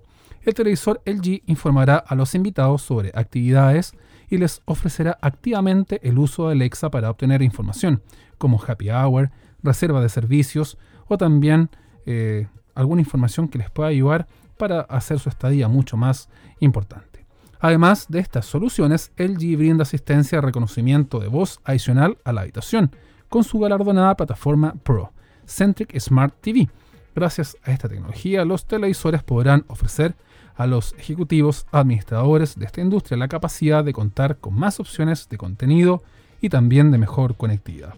El 0.43 0.55
televisor 0.55 1.03
LG 1.05 1.43
informará 1.47 1.97
a 1.97 2.15
los 2.15 2.35
invitados 2.35 2.83
sobre 2.83 3.13
actividades 3.15 3.93
y 4.31 4.39
les 4.39 4.63
ofrecerá 4.65 5.19
activamente 5.21 6.01
el 6.03 6.19
uso 6.19 6.47
de 6.47 6.53
Alexa 6.53 6.91
para 6.91 7.11
obtener 7.11 7.43
información, 7.43 8.03
como 8.39 8.61
happy 8.67 8.91
hour, 8.91 9.31
reserva 9.63 10.01
de 10.01 10.09
servicios 10.09 10.79
o 11.09 11.19
también 11.19 11.69
eh, 12.07 12.49
alguna 12.75 13.03
información 13.03 13.49
que 13.49 13.59
les 13.59 13.71
pueda 13.71 13.91
ayudar 13.91 14.27
para 14.57 14.81
hacer 14.83 15.19
su 15.19 15.29
estadía 15.29 15.69
mucho 15.69 15.97
más 15.97 16.29
importante. 16.61 17.27
Además 17.59 18.07
de 18.09 18.21
estas 18.21 18.47
soluciones, 18.47 19.13
LG 19.19 19.57
brinda 19.59 19.83
asistencia 19.83 20.39
de 20.39 20.47
reconocimiento 20.47 21.21
de 21.21 21.29
voz 21.29 21.61
adicional 21.65 22.17
a 22.25 22.33
la 22.33 22.41
habitación 22.41 22.91
con 23.31 23.45
su 23.45 23.59
galardonada 23.61 24.17
plataforma 24.17 24.75
Pro, 24.83 25.13
Centric 25.47 25.99
Smart 25.99 26.35
TV. 26.43 26.69
Gracias 27.15 27.57
a 27.65 27.71
esta 27.71 27.89
tecnología, 27.89 28.45
los 28.45 28.67
televisores 28.67 29.23
podrán 29.23 29.65
ofrecer 29.69 30.15
a 30.57 30.67
los 30.67 30.95
ejecutivos 30.99 31.67
administradores 31.73 32.59
de 32.59 32.67
esta 32.67 32.83
industria 32.83 33.17
la 33.17 33.29
capacidad 33.29 33.83
de 33.83 33.95
contar 33.95 34.37
con 34.39 34.55
más 34.55 34.79
opciones 34.81 35.29
de 35.29 35.39
contenido 35.39 36.03
y 36.41 36.51
también 36.51 36.91
de 36.91 36.99
mejor 36.99 37.37
conectividad. 37.37 37.95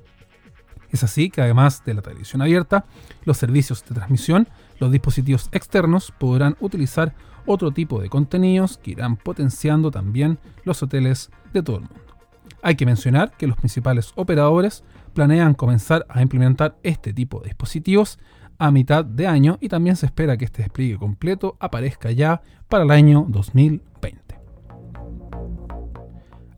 Es 0.90 1.02
así 1.02 1.30
que 1.30 1.40
además 1.40 1.82
de 1.84 1.94
la 1.94 2.02
televisión 2.02 2.42
abierta, 2.42 2.84
los 3.24 3.38
servicios 3.38 3.82
de 3.88 3.94
transmisión, 3.94 4.48
los 4.78 4.92
dispositivos 4.92 5.48
externos 5.52 6.12
podrán 6.16 6.56
utilizar 6.60 7.14
otro 7.46 7.70
tipo 7.70 8.00
de 8.00 8.10
contenidos 8.10 8.76
que 8.76 8.92
irán 8.92 9.16
potenciando 9.16 9.90
también 9.90 10.38
los 10.64 10.82
hoteles 10.82 11.30
de 11.54 11.62
todo 11.62 11.76
el 11.76 11.82
mundo. 11.82 12.16
Hay 12.60 12.76
que 12.76 12.86
mencionar 12.86 13.32
que 13.36 13.46
los 13.46 13.56
principales 13.56 14.12
operadores 14.14 14.84
planean 15.12 15.55
comenzar 15.55 16.07
a 16.09 16.22
implementar 16.22 16.77
este 16.83 17.12
tipo 17.12 17.40
de 17.40 17.48
dispositivos 17.48 18.18
a 18.59 18.70
mitad 18.70 19.05
de 19.05 19.27
año 19.27 19.59
y 19.61 19.68
también 19.68 19.96
se 19.96 20.07
espera 20.07 20.37
que 20.37 20.44
este 20.44 20.62
despliegue 20.62 20.98
completo 20.98 21.57
aparezca 21.61 22.11
ya 22.11 22.42
para 22.68 22.85
el 22.85 22.90
año 22.90 23.27
2020. 23.29 24.40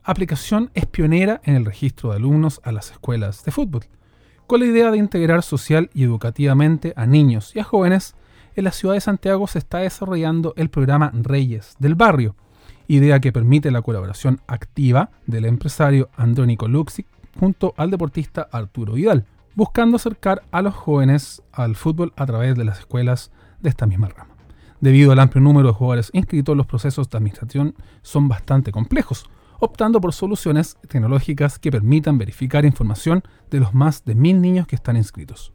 Aplicación 0.03 0.69
es 0.73 0.85
pionera 0.85 1.41
en 1.43 1.55
el 1.55 1.65
registro 1.65 2.11
de 2.11 2.17
alumnos 2.17 2.61
a 2.63 2.71
las 2.71 2.91
escuelas 2.91 3.43
de 3.43 3.51
fútbol 3.51 3.85
con 4.47 4.59
la 4.59 4.67
idea 4.67 4.91
de 4.91 4.97
integrar 4.97 5.43
social 5.43 5.89
y 5.93 6.03
educativamente 6.03 6.93
a 6.95 7.05
niños 7.05 7.55
y 7.55 7.59
a 7.59 7.63
jóvenes, 7.63 8.15
en 8.55 8.63
la 8.63 8.71
ciudad 8.71 8.93
de 8.93 9.01
Santiago 9.01 9.47
se 9.47 9.59
está 9.59 9.79
desarrollando 9.79 10.53
el 10.55 10.69
programa 10.69 11.11
Reyes 11.13 11.75
del 11.79 11.95
Barrio, 11.95 12.35
idea 12.87 13.19
que 13.19 13.31
permite 13.31 13.71
la 13.71 13.81
colaboración 13.81 14.41
activa 14.47 15.09
del 15.25 15.45
empresario 15.45 16.09
Andrónico 16.15 16.67
Luxic 16.67 17.07
junto 17.39 17.73
al 17.77 17.91
deportista 17.91 18.47
Arturo 18.51 18.93
Vidal, 18.93 19.25
buscando 19.55 19.95
acercar 19.95 20.43
a 20.51 20.61
los 20.61 20.73
jóvenes 20.73 21.41
al 21.51 21.75
fútbol 21.75 22.13
a 22.15 22.25
través 22.25 22.55
de 22.55 22.65
las 22.65 22.79
escuelas 22.79 23.31
de 23.61 23.69
esta 23.69 23.85
misma 23.85 24.09
rama. 24.09 24.35
Debido 24.81 25.11
al 25.11 25.19
amplio 25.19 25.41
número 25.41 25.69
de 25.69 25.73
jugadores 25.73 26.09
inscritos, 26.13 26.55
los 26.55 26.67
procesos 26.67 27.09
de 27.09 27.17
administración 27.17 27.75
son 28.01 28.27
bastante 28.27 28.71
complejos, 28.71 29.29
optando 29.59 30.01
por 30.01 30.13
soluciones 30.13 30.77
tecnológicas 30.87 31.57
que 31.57 31.71
permitan 31.71 32.17
verificar 32.17 32.65
información 32.65 33.23
de 33.49 33.61
los 33.61 33.73
más 33.73 34.03
de 34.03 34.15
mil 34.15 34.41
niños 34.41 34.67
que 34.67 34.75
están 34.75 34.97
inscritos. 34.97 35.53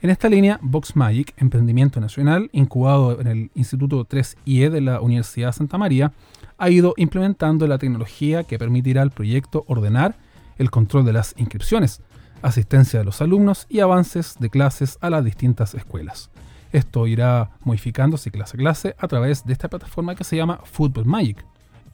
En 0.00 0.10
esta 0.10 0.28
línea, 0.28 0.58
VoxMagic, 0.62 1.32
emprendimiento 1.36 2.00
nacional 2.00 2.50
incubado 2.52 3.20
en 3.20 3.26
el 3.28 3.50
Instituto 3.54 4.04
3IE 4.04 4.68
de 4.68 4.80
la 4.80 5.00
Universidad 5.00 5.52
Santa 5.52 5.78
María, 5.78 6.12
ha 6.58 6.70
ido 6.70 6.94
implementando 6.96 7.68
la 7.68 7.78
tecnología 7.78 8.42
que 8.42 8.58
permitirá 8.58 9.02
al 9.02 9.12
proyecto 9.12 9.64
ordenar 9.68 10.16
el 10.62 10.70
control 10.70 11.04
de 11.04 11.12
las 11.12 11.34
inscripciones, 11.36 12.00
asistencia 12.40 12.98
de 12.98 13.04
los 13.04 13.20
alumnos 13.20 13.66
y 13.68 13.80
avances 13.80 14.36
de 14.38 14.48
clases 14.48 14.96
a 15.00 15.10
las 15.10 15.24
distintas 15.24 15.74
escuelas. 15.74 16.30
Esto 16.72 17.06
irá 17.06 17.50
modificándose 17.60 18.30
clase 18.30 18.56
a 18.56 18.58
clase 18.58 18.96
a 18.98 19.08
través 19.08 19.44
de 19.44 19.52
esta 19.52 19.68
plataforma 19.68 20.14
que 20.14 20.24
se 20.24 20.36
llama 20.36 20.60
Football 20.64 21.04
Magic, 21.04 21.44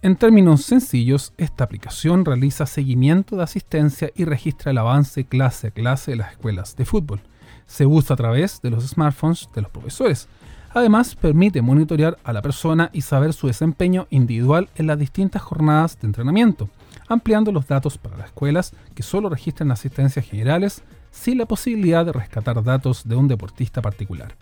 en 0.01 0.15
términos 0.15 0.63
sencillos, 0.63 1.33
esta 1.39 1.65
aplicación 1.65 2.25
realiza 2.25 2.67
seguimiento 2.67 3.35
de 3.35 3.43
asistencia 3.43 4.13
y 4.15 4.25
registra 4.27 4.71
el 4.71 4.79
avance 4.79 5.25
clase 5.25 5.67
a 5.67 5.71
clase 5.73 6.13
de 6.13 6.19
las 6.19 6.31
escuelas 6.31 6.77
de 6.77 6.85
fútbol. 6.85 7.21
Se 7.67 7.85
usa 7.85 8.15
a 8.15 8.17
través 8.17 8.63
de 8.63 8.71
los 8.71 8.87
smartphones 8.87 9.49
de 9.53 9.63
los 9.63 9.73
profesores. 9.73 10.29
Además, 10.73 11.17
permite 11.17 11.63
monitorear 11.63 12.17
a 12.23 12.33
la 12.33 12.43
persona 12.43 12.91
y 12.93 13.01
saber 13.01 13.33
su 13.33 13.49
desempeño 13.49 14.07
individual 14.11 14.69
en 14.77 14.87
las 14.87 15.01
distintas 15.01 15.43
jornadas 15.43 15.99
de 16.01 16.07
entrenamiento, 16.07 16.71
ampliando 17.09 17.53
los 17.53 17.67
datos 17.67 17.99
para 17.99 18.17
las 18.17 18.27
escuelas 18.27 18.73
que 18.95 19.03
solo 19.03 19.29
registran 19.29 19.71
asistencias 19.71 20.27
generales 20.27 20.83
sin 21.11 21.39
la 21.39 21.47
posibilidad 21.47 22.05
de 22.05 22.13
rescatar 22.13 22.63
datos 22.63 23.09
de 23.09 23.17
un 23.17 23.29
deportista 23.29 23.83
particular. 23.83 24.35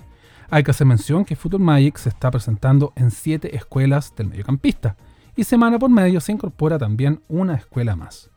Hay 0.51 0.63
que 0.63 0.71
hacer 0.71 0.87
mención 0.87 1.25
que 1.25 1.37
Football 1.37 1.63
Magic 1.63 1.97
se 1.99 2.09
está 2.09 2.31
presentando 2.31 2.93
en 2.97 3.11
7 3.11 3.57
escuelas 3.57 4.15
del 4.17 4.29
mediocampista, 4.29 4.97
y 5.35 5.45
semana 5.45 5.79
por 5.79 5.91
medio 5.91 6.21
se 6.21 6.33
incorpora 6.33 6.79
también 6.79 7.21
una 7.29 7.55
escuela 7.55 7.95
más. 7.95 8.31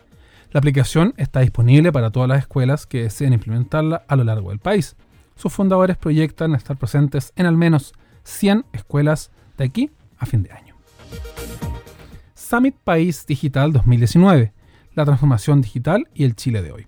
La 0.52 0.60
aplicación 0.60 1.13
está 1.17 1.41
disponible 1.41 1.91
para 1.91 2.10
todas 2.10 2.28
las 2.28 2.39
escuelas 2.39 2.88
que 2.88 3.04
deseen 3.04 3.34
implementarla 3.34 4.04
a 4.08 4.15
lo 4.15 4.24
largo 4.24 4.50
del 4.50 4.60
país. 4.60 4.95
Sus 5.36 5.54
fundadores 5.54 5.95
proyectan 5.95 6.56
estar 6.56 6.76
presentes 6.76 7.32
en 7.36 7.45
al 7.45 7.56
menos 7.56 7.93
100 8.24 8.65
escuelas 8.74 9.32
de 9.58 9.65
aquí 9.65 9.91
a 10.17 10.26
fin 10.26 10.43
de 10.43 10.52
año. 10.52 10.76
Summit 12.49 12.75
País 12.83 13.27
Digital 13.27 13.71
2019, 13.73 14.53
la 14.95 15.05
transformación 15.05 15.62
digital 15.62 16.07
y 16.15 16.23
el 16.23 16.35
Chile 16.35 16.63
de 16.63 16.71
hoy. 16.71 16.88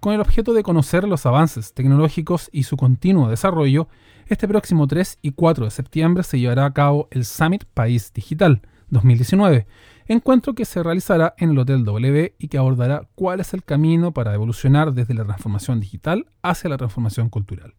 Con 0.00 0.14
el 0.14 0.20
objeto 0.20 0.52
de 0.52 0.64
conocer 0.64 1.06
los 1.06 1.26
avances 1.26 1.74
tecnológicos 1.74 2.50
y 2.50 2.64
su 2.64 2.76
continuo 2.76 3.28
desarrollo, 3.28 3.86
este 4.26 4.48
próximo 4.48 4.88
3 4.88 5.20
y 5.22 5.30
4 5.30 5.66
de 5.66 5.70
septiembre 5.70 6.24
se 6.24 6.40
llevará 6.40 6.64
a 6.64 6.72
cabo 6.72 7.06
el 7.12 7.24
Summit 7.24 7.66
País 7.72 8.12
Digital, 8.12 8.62
2019, 8.88 9.68
encuentro 10.08 10.56
que 10.56 10.64
se 10.64 10.82
realizará 10.82 11.34
en 11.38 11.50
el 11.50 11.58
Hotel 11.60 11.84
W 11.84 12.34
y 12.36 12.48
que 12.48 12.58
abordará 12.58 13.06
cuál 13.14 13.38
es 13.38 13.54
el 13.54 13.62
camino 13.62 14.10
para 14.10 14.34
evolucionar 14.34 14.92
desde 14.92 15.14
la 15.14 15.24
transformación 15.24 15.78
digital 15.78 16.26
hacia 16.42 16.68
la 16.68 16.78
transformación 16.78 17.28
cultural, 17.28 17.74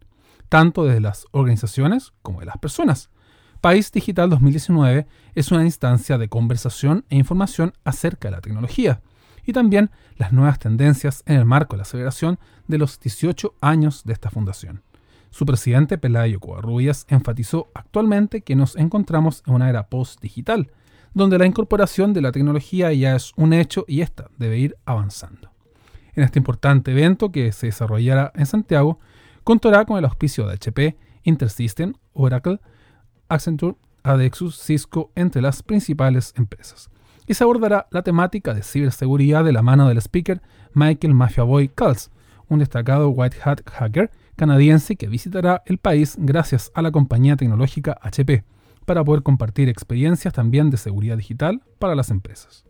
tanto 0.47 0.85
desde 0.85 1.01
las 1.01 1.25
organizaciones 1.31 2.13
como 2.21 2.39
de 2.39 2.45
las 2.45 2.57
personas. 2.59 3.09
País 3.61 3.91
Digital 3.91 4.27
2019 4.31 5.05
es 5.35 5.51
una 5.51 5.63
instancia 5.63 6.17
de 6.17 6.29
conversación 6.29 7.05
e 7.09 7.15
información 7.15 7.73
acerca 7.83 8.27
de 8.27 8.31
la 8.31 8.41
tecnología 8.41 9.01
y 9.45 9.53
también 9.53 9.91
las 10.17 10.33
nuevas 10.33 10.57
tendencias 10.57 11.21
en 11.27 11.35
el 11.35 11.45
marco 11.45 11.75
de 11.75 11.81
la 11.81 11.85
celebración 11.85 12.39
de 12.67 12.79
los 12.79 12.99
18 12.99 13.53
años 13.61 14.03
de 14.03 14.13
esta 14.13 14.31
fundación. 14.31 14.81
Su 15.29 15.45
presidente, 15.45 15.99
Pelayo 15.99 16.39
Covarrubias, 16.39 17.05
enfatizó 17.07 17.69
actualmente 17.75 18.41
que 18.41 18.55
nos 18.55 18.75
encontramos 18.75 19.43
en 19.45 19.53
una 19.53 19.69
era 19.69 19.89
post-digital, 19.89 20.71
donde 21.13 21.37
la 21.37 21.45
incorporación 21.45 22.13
de 22.13 22.21
la 22.21 22.31
tecnología 22.31 22.91
ya 22.93 23.15
es 23.15 23.31
un 23.35 23.53
hecho 23.53 23.85
y 23.87 24.01
esta 24.01 24.31
debe 24.39 24.57
ir 24.57 24.75
avanzando. 24.85 25.51
En 26.15 26.23
este 26.23 26.39
importante 26.39 26.93
evento 26.93 27.31
que 27.31 27.51
se 27.51 27.67
desarrollará 27.67 28.31
en 28.33 28.47
Santiago, 28.47 28.97
contará 29.43 29.85
con 29.85 29.99
el 29.99 30.05
auspicio 30.05 30.47
de 30.47 30.53
HP, 30.53 30.97
Intersystem, 31.23 31.93
Oracle, 32.13 32.59
Accenture, 33.31 33.77
Adexus, 34.03 34.59
Cisco, 34.61 35.11
entre 35.15 35.41
las 35.41 35.63
principales 35.63 36.33
empresas. 36.35 36.89
Y 37.27 37.33
se 37.33 37.43
abordará 37.43 37.87
la 37.91 38.01
temática 38.01 38.53
de 38.53 38.61
ciberseguridad 38.61 39.45
de 39.45 39.53
la 39.53 39.61
mano 39.61 39.87
del 39.87 39.99
speaker 39.99 40.41
Michael 40.73 41.13
Mafiaboy 41.13 41.69
Culls, 41.69 42.11
un 42.49 42.59
destacado 42.59 43.09
white 43.09 43.37
hat 43.43 43.61
hacker 43.65 44.11
canadiense 44.35 44.95
que 44.95 45.07
visitará 45.07 45.63
el 45.65 45.77
país 45.77 46.15
gracias 46.17 46.71
a 46.73 46.81
la 46.81 46.91
compañía 46.91 47.37
tecnológica 47.37 47.97
HP, 48.01 48.43
para 48.85 49.03
poder 49.03 49.23
compartir 49.23 49.69
experiencias 49.69 50.33
también 50.33 50.69
de 50.69 50.77
seguridad 50.77 51.15
digital 51.15 51.61
para 51.79 51.95
las 51.95 52.09
empresas. 52.09 52.65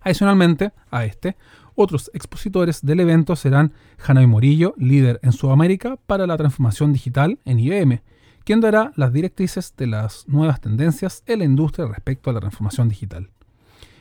Adicionalmente 0.00 0.72
a 0.90 1.04
este, 1.04 1.36
otros 1.74 2.10
expositores 2.14 2.80
del 2.80 3.00
evento 3.00 3.36
serán 3.36 3.72
Hanoi 4.06 4.26
Morillo, 4.26 4.72
líder 4.78 5.20
en 5.22 5.32
Sudamérica 5.32 5.98
para 6.06 6.26
la 6.26 6.36
transformación 6.36 6.92
digital 6.92 7.38
en 7.44 7.58
IBM, 7.58 8.02
quien 8.46 8.60
dará 8.60 8.92
las 8.94 9.12
directrices 9.12 9.74
de 9.76 9.88
las 9.88 10.28
nuevas 10.28 10.60
tendencias 10.60 11.24
en 11.26 11.40
la 11.40 11.44
industria 11.44 11.88
respecto 11.88 12.30
a 12.30 12.32
la 12.32 12.38
transformación 12.38 12.88
digital. 12.88 13.28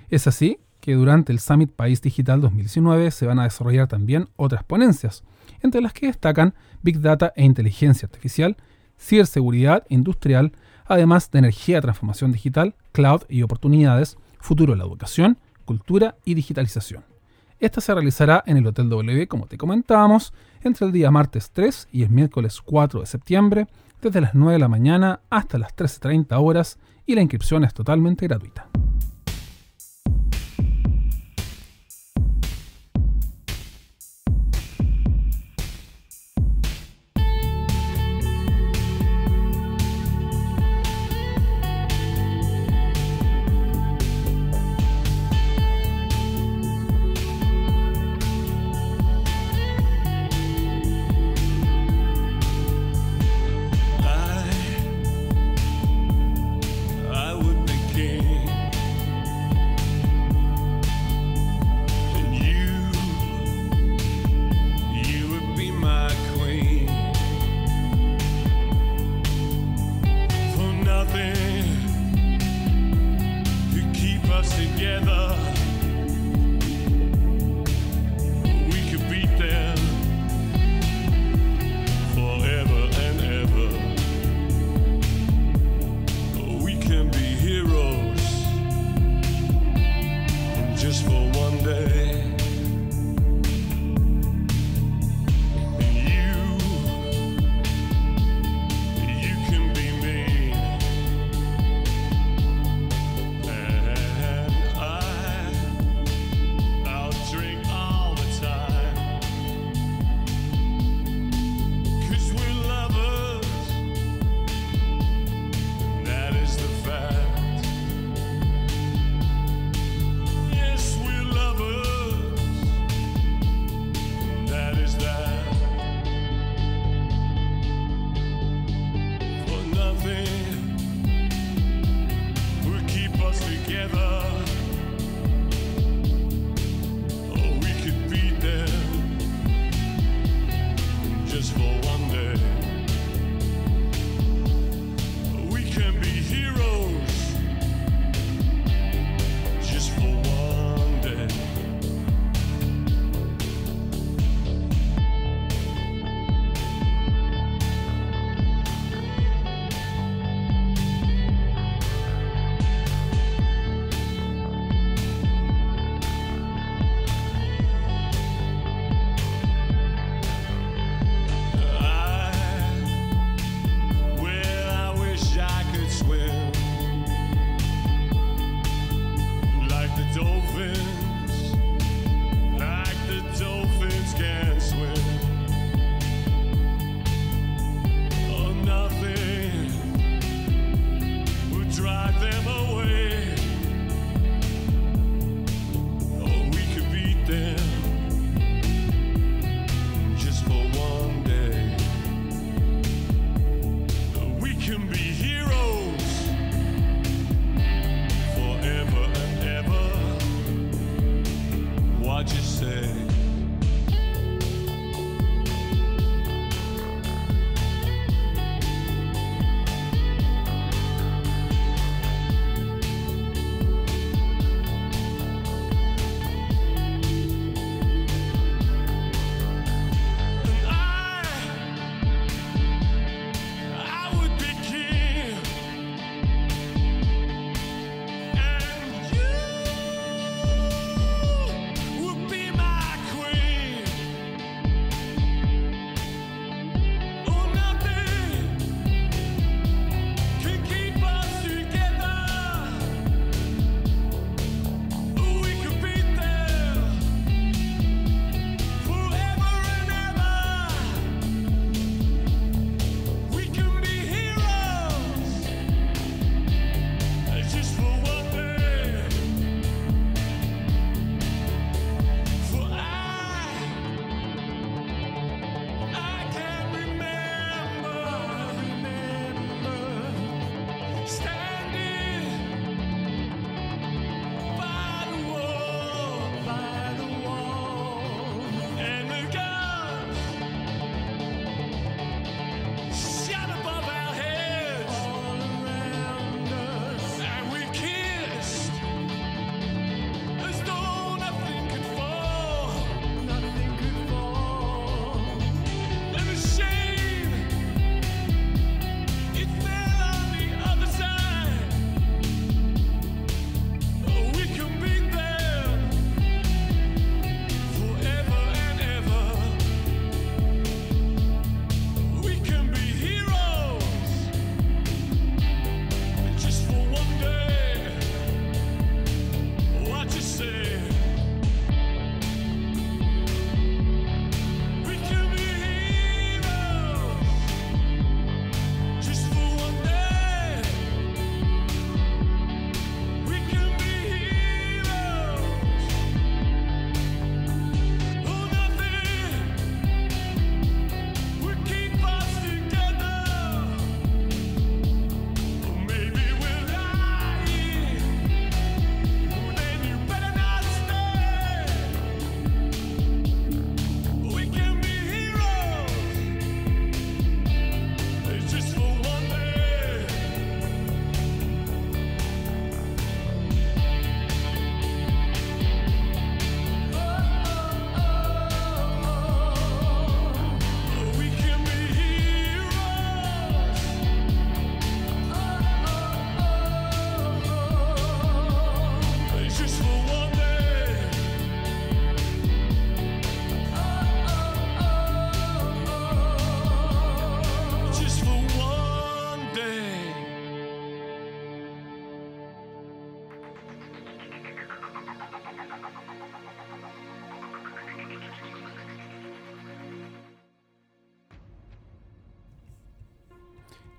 Es 0.09 0.27
así 0.27 0.59
que 0.81 0.93
durante 0.93 1.31
el 1.31 1.39
Summit 1.39 1.71
País 1.71 1.99
Digital 1.99 2.41
2019 2.41 3.09
se 3.09 3.25
van 3.25 3.39
a 3.39 3.45
desarrollar 3.45 3.87
también 3.87 4.29
otras 4.35 4.63
ponencias, 4.63 5.23
entre 5.63 5.81
las 5.81 5.93
que 5.93 6.05
destacan 6.05 6.53
Big 6.83 7.01
Data 7.01 7.33
e 7.35 7.43
Inteligencia 7.43 8.05
Artificial, 8.05 8.55
Ciberseguridad 8.99 9.83
Industrial, 9.89 10.51
además 10.85 11.31
de 11.31 11.39
Energía, 11.39 11.81
Transformación 11.81 12.31
Digital, 12.31 12.75
Cloud 12.91 13.23
y 13.27 13.41
Oportunidades, 13.41 14.15
Futuro 14.39 14.73
de 14.73 14.77
la 14.77 14.85
Educación, 14.85 15.39
Cultura 15.65 16.17
y 16.23 16.35
Digitalización. 16.35 17.03
Esta 17.59 17.81
se 17.81 17.95
realizará 17.95 18.43
en 18.45 18.57
el 18.57 18.67
Hotel 18.67 18.89
W, 18.89 19.27
como 19.27 19.47
te 19.47 19.57
comentábamos, 19.57 20.33
entre 20.61 20.85
el 20.85 20.91
día 20.91 21.09
martes 21.09 21.49
3 21.51 21.87
y 21.91 22.03
el 22.03 22.11
miércoles 22.11 22.61
4 22.61 22.99
de 22.99 23.07
septiembre, 23.07 23.67
desde 24.05 24.21
las 24.21 24.35
9 24.35 24.53
de 24.53 24.59
la 24.59 24.67
mañana 24.67 25.21
hasta 25.29 25.57
las 25.57 25.75
13.30 25.75 26.39
horas, 26.39 26.77
y 27.07 27.15
la 27.15 27.21
inscripción 27.21 27.63
es 27.63 27.73
totalmente 27.73 28.27
gratuita. 28.27 28.67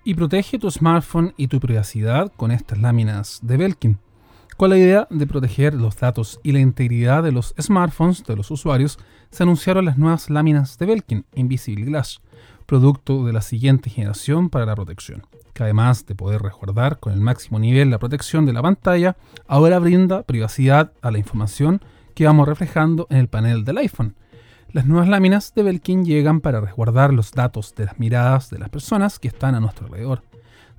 Y 0.07 0.15
protege 0.15 0.61
tu 0.61 0.71
smartphone 0.71 1.35
y 1.37 1.49
tu 1.49 1.59
privacidad 1.59 2.31
con 2.37 2.53
estas 2.53 2.79
láminas 2.79 3.41
de 3.43 3.57
Belkin. 3.57 3.99
Con 4.57 4.71
la 4.71 4.79
idea 4.79 5.09
de 5.11 5.27
proteger 5.27 5.75
los 5.75 5.97
datos 5.97 6.39
y 6.45 6.53
la 6.53 6.61
integridad 6.61 7.25
de 7.25 7.33
los 7.33 7.57
smartphones 7.61 8.23
de 8.23 8.37
los 8.37 8.53
usuarios, 8.53 9.01
se 9.33 9.43
anunciaron 9.43 9.85
las 9.85 9.99
nuevas 9.99 10.31
láminas 10.31 10.79
de 10.79 10.87
Belkin 10.87 11.25
Invisible 11.35 11.87
Glass, 11.87 12.21
producto 12.67 13.25
de 13.27 13.33
la 13.33 13.41
siguiente 13.41 13.91
generación 13.91 14.49
para 14.49 14.65
la 14.65 14.77
protección, 14.77 15.27
que 15.53 15.65
además 15.65 16.07
de 16.07 16.15
poder 16.15 16.41
resguardar 16.41 17.01
con 17.01 17.13
el 17.13 17.21
máximo 17.21 17.59
nivel 17.59 17.91
la 17.91 17.99
protección 17.99 18.47
de 18.47 18.53
la 18.53 18.63
pantalla, 18.63 19.17
ahora 19.49 19.81
brinda 19.81 20.23
privacidad 20.23 20.93
a 21.03 21.11
la 21.11 21.19
información 21.19 21.81
que 22.15 22.27
vamos 22.27 22.47
reflejando 22.47 23.09
en 23.11 23.17
el 23.17 23.27
panel 23.27 23.65
del 23.65 23.79
iPhone. 23.79 24.15
Las 24.73 24.87
nuevas 24.87 25.09
láminas 25.09 25.55
de 25.55 25.63
Belkin 25.63 26.05
llegan 26.05 26.41
para 26.41 26.61
resguardar 26.61 27.13
los 27.13 27.33
datos 27.33 27.75
de 27.75 27.87
las 27.87 27.99
miradas 27.99 28.51
de 28.51 28.59
las 28.59 28.69
personas 28.69 29.19
que 29.19 29.29
están 29.29 29.55
a 29.55 29.61
nuestro 29.61 29.87
alrededor 29.87 30.23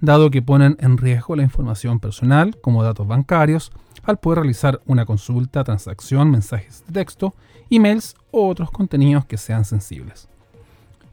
dado 0.02 0.30
que 0.30 0.42
ponen 0.42 0.78
en 0.80 0.98
riesgo 0.98 1.36
la 1.36 1.44
información 1.44 2.00
personal 2.00 2.58
como 2.62 2.84
datos 2.84 3.08
bancarios 3.08 3.72
al 4.04 4.18
poder 4.18 4.40
realizar 4.40 4.80
una 4.86 5.06
consulta, 5.06 5.64
transacción, 5.64 6.30
mensajes 6.30 6.84
de 6.86 6.94
texto, 6.94 7.34
emails 7.70 8.16
o 8.32 8.48
otros 8.48 8.72
contenidos 8.72 9.26
que 9.26 9.38
sean 9.38 9.66
sensibles. 9.66 10.30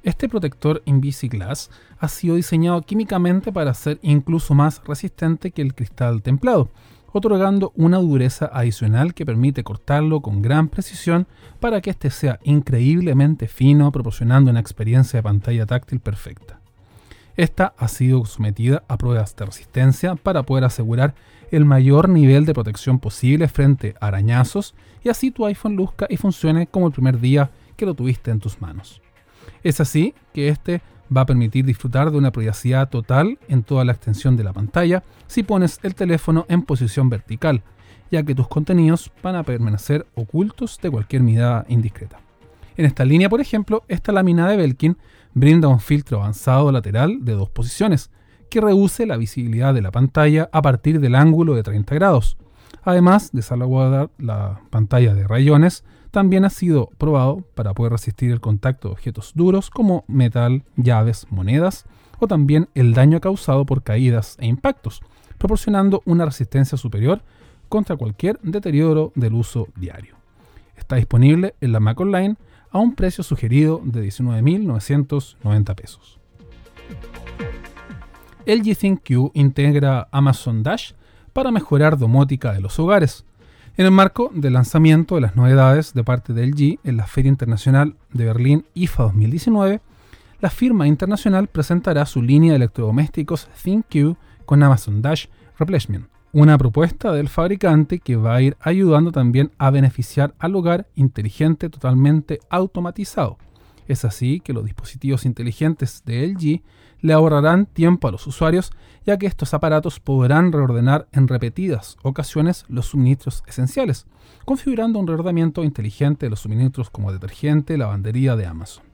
Este 0.02 0.28
protector 0.28 0.82
Invisiglass 0.84 1.70
ha 1.98 2.08
sido 2.08 2.36
diseñado 2.36 2.82
químicamente 2.82 3.50
para 3.52 3.72
ser 3.72 3.98
incluso 4.02 4.54
más 4.54 4.82
resistente 4.84 5.50
que 5.50 5.62
el 5.62 5.74
cristal 5.74 6.22
templado, 6.22 6.68
otorgando 7.14 7.72
una 7.76 7.98
dureza 7.98 8.50
adicional 8.52 9.14
que 9.14 9.24
permite 9.24 9.62
cortarlo 9.62 10.20
con 10.20 10.42
gran 10.42 10.68
precisión 10.68 11.28
para 11.60 11.80
que 11.80 11.90
éste 11.90 12.10
sea 12.10 12.40
increíblemente 12.42 13.46
fino, 13.46 13.92
proporcionando 13.92 14.50
una 14.50 14.58
experiencia 14.58 15.18
de 15.18 15.22
pantalla 15.22 15.64
táctil 15.64 16.00
perfecta. 16.00 16.58
Esta 17.36 17.72
ha 17.78 17.86
sido 17.86 18.24
sometida 18.26 18.82
a 18.88 18.98
pruebas 18.98 19.36
de 19.36 19.46
resistencia 19.46 20.16
para 20.16 20.42
poder 20.42 20.64
asegurar 20.64 21.14
el 21.52 21.64
mayor 21.64 22.08
nivel 22.08 22.46
de 22.46 22.54
protección 22.54 22.98
posible 22.98 23.46
frente 23.46 23.94
a 24.00 24.08
arañazos 24.08 24.74
y 25.04 25.08
así 25.08 25.30
tu 25.30 25.46
iPhone 25.46 25.76
luzca 25.76 26.06
y 26.10 26.16
funcione 26.16 26.66
como 26.66 26.88
el 26.88 26.92
primer 26.92 27.20
día 27.20 27.50
que 27.76 27.86
lo 27.86 27.94
tuviste 27.94 28.32
en 28.32 28.40
tus 28.40 28.60
manos. 28.60 29.00
Es 29.62 29.80
así 29.80 30.14
que 30.32 30.48
este 30.48 30.82
va 31.14 31.22
a 31.22 31.26
permitir 31.26 31.64
disfrutar 31.64 32.10
de 32.10 32.18
una 32.18 32.32
privacidad 32.32 32.88
total 32.88 33.38
en 33.48 33.62
toda 33.62 33.84
la 33.84 33.92
extensión 33.92 34.36
de 34.36 34.44
la 34.44 34.52
pantalla 34.52 35.02
si 35.26 35.42
pones 35.42 35.80
el 35.82 35.94
teléfono 35.94 36.46
en 36.48 36.62
posición 36.62 37.08
vertical, 37.08 37.62
ya 38.10 38.22
que 38.22 38.34
tus 38.34 38.48
contenidos 38.48 39.10
van 39.22 39.36
a 39.36 39.42
permanecer 39.42 40.06
ocultos 40.14 40.78
de 40.80 40.90
cualquier 40.90 41.22
mirada 41.22 41.64
indiscreta. 41.68 42.20
En 42.76 42.86
esta 42.86 43.04
línea, 43.04 43.28
por 43.28 43.40
ejemplo, 43.40 43.84
esta 43.88 44.12
lámina 44.12 44.48
de 44.48 44.56
Belkin 44.56 44.96
brinda 45.32 45.68
un 45.68 45.80
filtro 45.80 46.18
avanzado 46.18 46.70
lateral 46.72 47.24
de 47.24 47.32
dos 47.32 47.50
posiciones, 47.50 48.10
que 48.50 48.60
reduce 48.60 49.06
la 49.06 49.16
visibilidad 49.16 49.74
de 49.74 49.82
la 49.82 49.90
pantalla 49.90 50.48
a 50.52 50.62
partir 50.62 51.00
del 51.00 51.16
ángulo 51.16 51.54
de 51.54 51.62
30 51.62 51.94
grados. 51.96 52.36
Además 52.82 53.30
de 53.32 53.42
salvaguardar 53.42 54.10
la 54.18 54.60
pantalla 54.70 55.14
de 55.14 55.26
rayones, 55.26 55.84
también 56.14 56.44
ha 56.44 56.50
sido 56.50 56.90
probado 56.96 57.42
para 57.56 57.74
poder 57.74 57.90
resistir 57.90 58.30
el 58.30 58.40
contacto 58.40 58.86
de 58.86 58.92
objetos 58.92 59.32
duros 59.34 59.68
como 59.68 60.04
metal, 60.06 60.62
llaves, 60.76 61.26
monedas 61.28 61.86
o 62.20 62.28
también 62.28 62.68
el 62.76 62.94
daño 62.94 63.20
causado 63.20 63.66
por 63.66 63.82
caídas 63.82 64.36
e 64.38 64.46
impactos, 64.46 65.02
proporcionando 65.38 66.02
una 66.06 66.24
resistencia 66.24 66.78
superior 66.78 67.20
contra 67.68 67.96
cualquier 67.96 68.38
deterioro 68.42 69.10
del 69.16 69.34
uso 69.34 69.66
diario. 69.74 70.14
Está 70.76 70.94
disponible 70.94 71.56
en 71.60 71.72
la 71.72 71.80
Mac 71.80 71.98
Online 71.98 72.36
a 72.70 72.78
un 72.78 72.94
precio 72.94 73.24
sugerido 73.24 73.80
de 73.82 74.06
19.990 74.06 75.74
pesos. 75.74 76.20
LG 78.46 78.76
ThinQ 78.76 79.32
integra 79.34 80.06
Amazon 80.12 80.62
Dash 80.62 80.92
para 81.32 81.50
mejorar 81.50 81.98
domótica 81.98 82.52
de 82.52 82.60
los 82.60 82.78
hogares. 82.78 83.24
En 83.76 83.86
el 83.86 83.90
marco 83.90 84.30
del 84.32 84.52
lanzamiento 84.52 85.16
de 85.16 85.20
las 85.20 85.34
novedades 85.34 85.94
de 85.94 86.04
parte 86.04 86.32
de 86.32 86.46
LG 86.46 86.78
en 86.84 86.96
la 86.96 87.08
Feria 87.08 87.28
Internacional 87.28 87.96
de 88.12 88.24
Berlín 88.24 88.64
IFA 88.74 89.02
2019, 89.02 89.80
la 90.40 90.50
firma 90.50 90.86
internacional 90.86 91.48
presentará 91.48 92.06
su 92.06 92.22
línea 92.22 92.52
de 92.52 92.56
electrodomésticos 92.58 93.48
ThinQ 93.64 94.16
con 94.46 94.62
Amazon 94.62 95.02
Dash 95.02 95.26
Replacement, 95.58 96.06
una 96.32 96.56
propuesta 96.56 97.10
del 97.10 97.28
fabricante 97.28 97.98
que 97.98 98.14
va 98.14 98.36
a 98.36 98.42
ir 98.42 98.56
ayudando 98.60 99.10
también 99.10 99.50
a 99.58 99.70
beneficiar 99.70 100.34
al 100.38 100.54
hogar 100.54 100.86
inteligente 100.94 101.68
totalmente 101.68 102.38
automatizado. 102.50 103.38
Es 103.88 104.04
así 104.04 104.38
que 104.38 104.52
los 104.52 104.64
dispositivos 104.64 105.26
inteligentes 105.26 106.04
de 106.06 106.28
LG 106.28 106.62
le 107.04 107.12
ahorrarán 107.12 107.66
tiempo 107.66 108.08
a 108.08 108.12
los 108.12 108.26
usuarios, 108.26 108.72
ya 109.04 109.18
que 109.18 109.26
estos 109.26 109.52
aparatos 109.52 110.00
podrán 110.00 110.52
reordenar 110.52 111.06
en 111.12 111.28
repetidas 111.28 111.98
ocasiones 112.02 112.64
los 112.68 112.86
suministros 112.86 113.44
esenciales, 113.46 114.06
configurando 114.46 114.98
un 114.98 115.06
reordenamiento 115.06 115.64
inteligente 115.64 116.24
de 116.24 116.30
los 116.30 116.40
suministros 116.40 116.88
como 116.88 117.12
detergente, 117.12 117.76
lavandería 117.76 118.36
de 118.36 118.46
Amazon. 118.46 118.84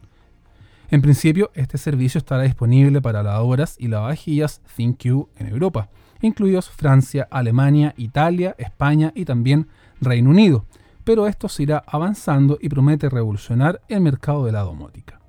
En 0.90 1.03
principio, 1.03 1.53
este 1.55 1.79
servicio 1.79 2.18
estará 2.18 2.42
disponible 2.42 3.01
para 3.01 3.23
lavadoras 3.23 3.77
y 3.79 3.87
lavavajillas 3.87 4.61
ThinQ 4.75 5.29
en 5.37 5.46
Europa, 5.46 5.88
incluidos 6.20 6.68
Francia, 6.68 7.29
Alemania, 7.31 7.94
Italia, 7.96 8.57
España 8.59 9.12
y 9.14 9.25
también 9.25 9.68
Reino 10.01 10.31
Unido, 10.31 10.64
pero 11.05 11.29
esto 11.29 11.49
se 11.49 11.62
irá 11.62 11.85
avanzando 11.87 12.59
y 12.61 12.70
promete 12.70 13.09
revolucionar 13.09 13.81
el 13.87 14.01
mercado 14.01 14.46
de 14.46 14.51
la 14.51 14.62
domótica. 14.62 15.19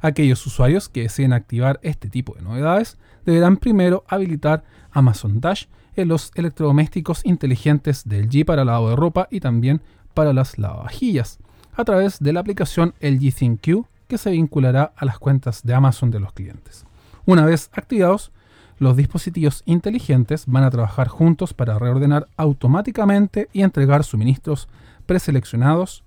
Aquellos 0.00 0.46
usuarios 0.46 0.88
que 0.88 1.02
deseen 1.02 1.32
activar 1.32 1.80
este 1.82 2.08
tipo 2.08 2.34
de 2.34 2.42
novedades 2.42 2.98
deberán 3.24 3.56
primero 3.56 4.04
habilitar 4.08 4.64
Amazon 4.90 5.40
Dash 5.40 5.64
en 5.96 6.08
los 6.08 6.30
electrodomésticos 6.34 7.24
inteligentes 7.24 8.08
del 8.08 8.28
G 8.28 8.44
para 8.44 8.64
lavado 8.64 8.90
de 8.90 8.96
ropa 8.96 9.26
y 9.30 9.40
también 9.40 9.82
para 10.14 10.32
las 10.32 10.58
lavavajillas, 10.58 11.38
a 11.74 11.84
través 11.84 12.20
de 12.20 12.32
la 12.32 12.40
aplicación 12.40 12.94
LG 13.00 13.34
ThinQ 13.34 13.86
que 14.06 14.18
se 14.18 14.30
vinculará 14.30 14.92
a 14.96 15.04
las 15.04 15.18
cuentas 15.18 15.62
de 15.64 15.74
Amazon 15.74 16.10
de 16.10 16.20
los 16.20 16.32
clientes. 16.32 16.86
Una 17.26 17.44
vez 17.44 17.70
activados, 17.72 18.32
los 18.78 18.96
dispositivos 18.96 19.62
inteligentes 19.66 20.44
van 20.46 20.64
a 20.64 20.70
trabajar 20.70 21.08
juntos 21.08 21.52
para 21.52 21.78
reordenar 21.78 22.28
automáticamente 22.36 23.48
y 23.52 23.62
entregar 23.62 24.04
suministros 24.04 24.68
preseleccionados 25.06 26.04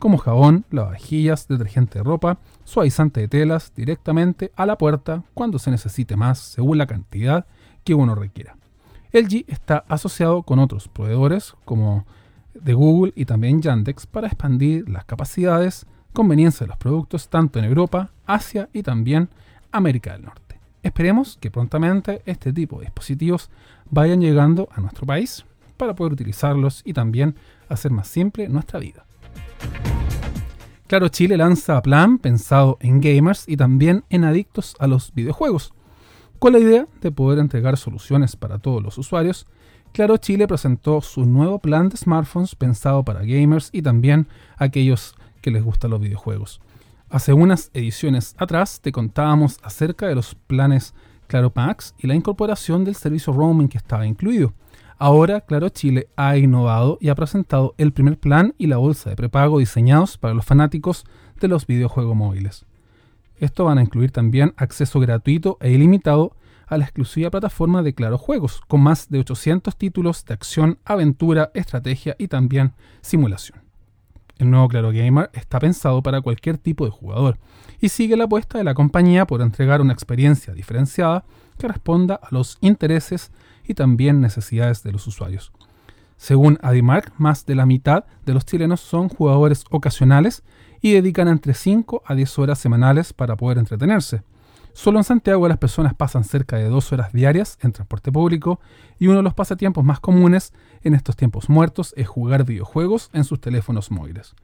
como 0.00 0.18
jabón, 0.18 0.64
lavavajillas, 0.70 1.46
detergente 1.46 1.98
de 1.98 2.02
ropa, 2.02 2.38
suavizante 2.64 3.20
de 3.20 3.28
telas 3.28 3.72
directamente 3.76 4.50
a 4.56 4.66
la 4.66 4.76
puerta 4.76 5.22
cuando 5.34 5.60
se 5.60 5.70
necesite 5.70 6.16
más 6.16 6.38
según 6.38 6.78
la 6.78 6.86
cantidad 6.86 7.46
que 7.84 7.94
uno 7.94 8.14
requiera. 8.14 8.56
LG 9.12 9.44
está 9.46 9.84
asociado 9.88 10.42
con 10.42 10.58
otros 10.58 10.88
proveedores 10.88 11.54
como 11.64 12.06
de 12.54 12.72
Google 12.72 13.12
y 13.14 13.26
también 13.26 13.60
Yandex 13.60 14.06
para 14.06 14.26
expandir 14.26 14.88
las 14.88 15.04
capacidades, 15.04 15.86
conveniencia 16.14 16.64
de 16.64 16.68
los 16.68 16.78
productos 16.78 17.28
tanto 17.28 17.58
en 17.58 17.66
Europa, 17.66 18.10
Asia 18.26 18.70
y 18.72 18.82
también 18.82 19.28
América 19.70 20.14
del 20.14 20.22
Norte. 20.22 20.58
Esperemos 20.82 21.36
que 21.38 21.50
prontamente 21.50 22.22
este 22.24 22.54
tipo 22.54 22.78
de 22.78 22.86
dispositivos 22.86 23.50
vayan 23.90 24.22
llegando 24.22 24.68
a 24.72 24.80
nuestro 24.80 25.06
país 25.06 25.44
para 25.76 25.94
poder 25.94 26.14
utilizarlos 26.14 26.80
y 26.86 26.94
también 26.94 27.36
hacer 27.68 27.90
más 27.90 28.08
simple 28.08 28.48
nuestra 28.48 28.80
vida. 28.80 29.04
Claro 30.90 31.06
Chile 31.06 31.36
lanza 31.36 31.80
plan 31.82 32.18
pensado 32.18 32.76
en 32.80 33.00
gamers 33.00 33.44
y 33.46 33.56
también 33.56 34.02
en 34.10 34.24
adictos 34.24 34.74
a 34.80 34.88
los 34.88 35.14
videojuegos. 35.14 35.72
Con 36.40 36.52
la 36.52 36.58
idea 36.58 36.88
de 37.00 37.12
poder 37.12 37.38
entregar 37.38 37.76
soluciones 37.76 38.34
para 38.34 38.58
todos 38.58 38.82
los 38.82 38.98
usuarios, 38.98 39.46
Claro 39.92 40.16
Chile 40.16 40.48
presentó 40.48 41.00
su 41.00 41.26
nuevo 41.26 41.60
plan 41.60 41.90
de 41.90 41.96
smartphones 41.96 42.56
pensado 42.56 43.04
para 43.04 43.20
gamers 43.20 43.70
y 43.72 43.82
también 43.82 44.26
aquellos 44.56 45.14
que 45.40 45.52
les 45.52 45.62
gustan 45.62 45.92
los 45.92 46.00
videojuegos. 46.00 46.60
Hace 47.08 47.34
unas 47.34 47.70
ediciones 47.72 48.34
atrás 48.36 48.80
te 48.80 48.90
contábamos 48.90 49.58
acerca 49.62 50.08
de 50.08 50.16
los 50.16 50.34
planes 50.34 50.92
Claro 51.28 51.52
Max 51.54 51.94
y 51.98 52.08
la 52.08 52.16
incorporación 52.16 52.84
del 52.84 52.96
servicio 52.96 53.32
roaming 53.32 53.68
que 53.68 53.78
estaba 53.78 54.08
incluido. 54.08 54.54
Ahora 55.02 55.40
Claro 55.40 55.70
Chile 55.70 56.08
ha 56.14 56.36
innovado 56.36 56.98
y 57.00 57.08
ha 57.08 57.14
presentado 57.14 57.74
el 57.78 57.90
primer 57.90 58.18
plan 58.18 58.54
y 58.58 58.66
la 58.66 58.76
bolsa 58.76 59.08
de 59.08 59.16
prepago 59.16 59.58
diseñados 59.58 60.18
para 60.18 60.34
los 60.34 60.44
fanáticos 60.44 61.06
de 61.40 61.48
los 61.48 61.66
videojuegos 61.66 62.14
móviles. 62.14 62.66
Esto 63.38 63.64
van 63.64 63.78
a 63.78 63.80
incluir 63.80 64.10
también 64.10 64.52
acceso 64.58 65.00
gratuito 65.00 65.56
e 65.62 65.70
ilimitado 65.70 66.36
a 66.66 66.76
la 66.76 66.84
exclusiva 66.84 67.30
plataforma 67.30 67.82
de 67.82 67.94
Claro 67.94 68.18
Juegos, 68.18 68.60
con 68.68 68.82
más 68.82 69.08
de 69.08 69.20
800 69.20 69.74
títulos 69.74 70.22
de 70.26 70.34
acción, 70.34 70.78
aventura, 70.84 71.50
estrategia 71.54 72.14
y 72.18 72.28
también 72.28 72.74
simulación. 73.00 73.62
El 74.36 74.50
nuevo 74.50 74.68
Claro 74.68 74.92
Gamer 74.92 75.30
está 75.32 75.60
pensado 75.60 76.02
para 76.02 76.20
cualquier 76.20 76.58
tipo 76.58 76.84
de 76.84 76.90
jugador 76.90 77.38
y 77.80 77.88
sigue 77.88 78.18
la 78.18 78.24
apuesta 78.24 78.58
de 78.58 78.64
la 78.64 78.74
compañía 78.74 79.26
por 79.26 79.40
entregar 79.40 79.80
una 79.80 79.94
experiencia 79.94 80.52
diferenciada 80.52 81.24
que 81.56 81.68
responda 81.68 82.20
a 82.22 82.28
los 82.32 82.58
intereses 82.60 83.32
y 83.66 83.74
también 83.74 84.20
necesidades 84.20 84.82
de 84.82 84.92
los 84.92 85.06
usuarios. 85.06 85.52
Según 86.16 86.58
Adimark, 86.62 87.12
más 87.18 87.46
de 87.46 87.54
la 87.54 87.64
mitad 87.64 88.04
de 88.26 88.34
los 88.34 88.44
chilenos 88.44 88.80
son 88.80 89.08
jugadores 89.08 89.64
ocasionales 89.70 90.42
y 90.82 90.92
dedican 90.92 91.28
entre 91.28 91.54
5 91.54 92.02
a 92.04 92.14
10 92.14 92.38
horas 92.38 92.58
semanales 92.58 93.12
para 93.12 93.36
poder 93.36 93.58
entretenerse. 93.58 94.22
Solo 94.72 94.98
en 94.98 95.04
Santiago 95.04 95.48
las 95.48 95.58
personas 95.58 95.94
pasan 95.94 96.24
cerca 96.24 96.56
de 96.56 96.68
dos 96.68 96.92
horas 96.92 97.12
diarias 97.12 97.58
en 97.62 97.72
transporte 97.72 98.12
público 98.12 98.60
y 98.98 99.08
uno 99.08 99.16
de 99.16 99.22
los 99.22 99.34
pasatiempos 99.34 99.84
más 99.84 99.98
comunes 99.98 100.52
en 100.82 100.94
estos 100.94 101.16
tiempos 101.16 101.48
muertos 101.48 101.92
es 101.96 102.06
jugar 102.06 102.44
videojuegos 102.44 103.10
en 103.12 103.24
sus 103.24 103.40
teléfonos 103.40 103.90
móviles. 103.90 104.34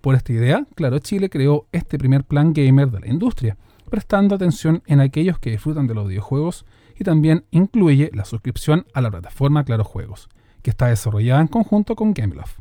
Por 0.00 0.14
esta 0.14 0.32
idea, 0.32 0.66
Claro 0.74 0.98
Chile 0.98 1.30
creó 1.30 1.66
este 1.72 1.98
primer 1.98 2.24
plan 2.24 2.52
gamer 2.52 2.90
de 2.90 3.00
la 3.00 3.08
industria, 3.08 3.56
prestando 3.88 4.34
atención 4.34 4.82
en 4.86 5.00
aquellos 5.00 5.38
que 5.38 5.50
disfrutan 5.50 5.86
de 5.86 5.94
los 5.94 6.08
videojuegos 6.08 6.64
y 6.98 7.04
también 7.04 7.44
incluye 7.50 8.10
la 8.14 8.24
suscripción 8.24 8.86
a 8.94 9.00
la 9.00 9.10
plataforma 9.10 9.64
Claro 9.64 9.84
Juegos, 9.84 10.28
que 10.62 10.70
está 10.70 10.86
desarrollada 10.86 11.40
en 11.40 11.48
conjunto 11.48 11.94
con 11.94 12.14
Gameloft. 12.14 12.58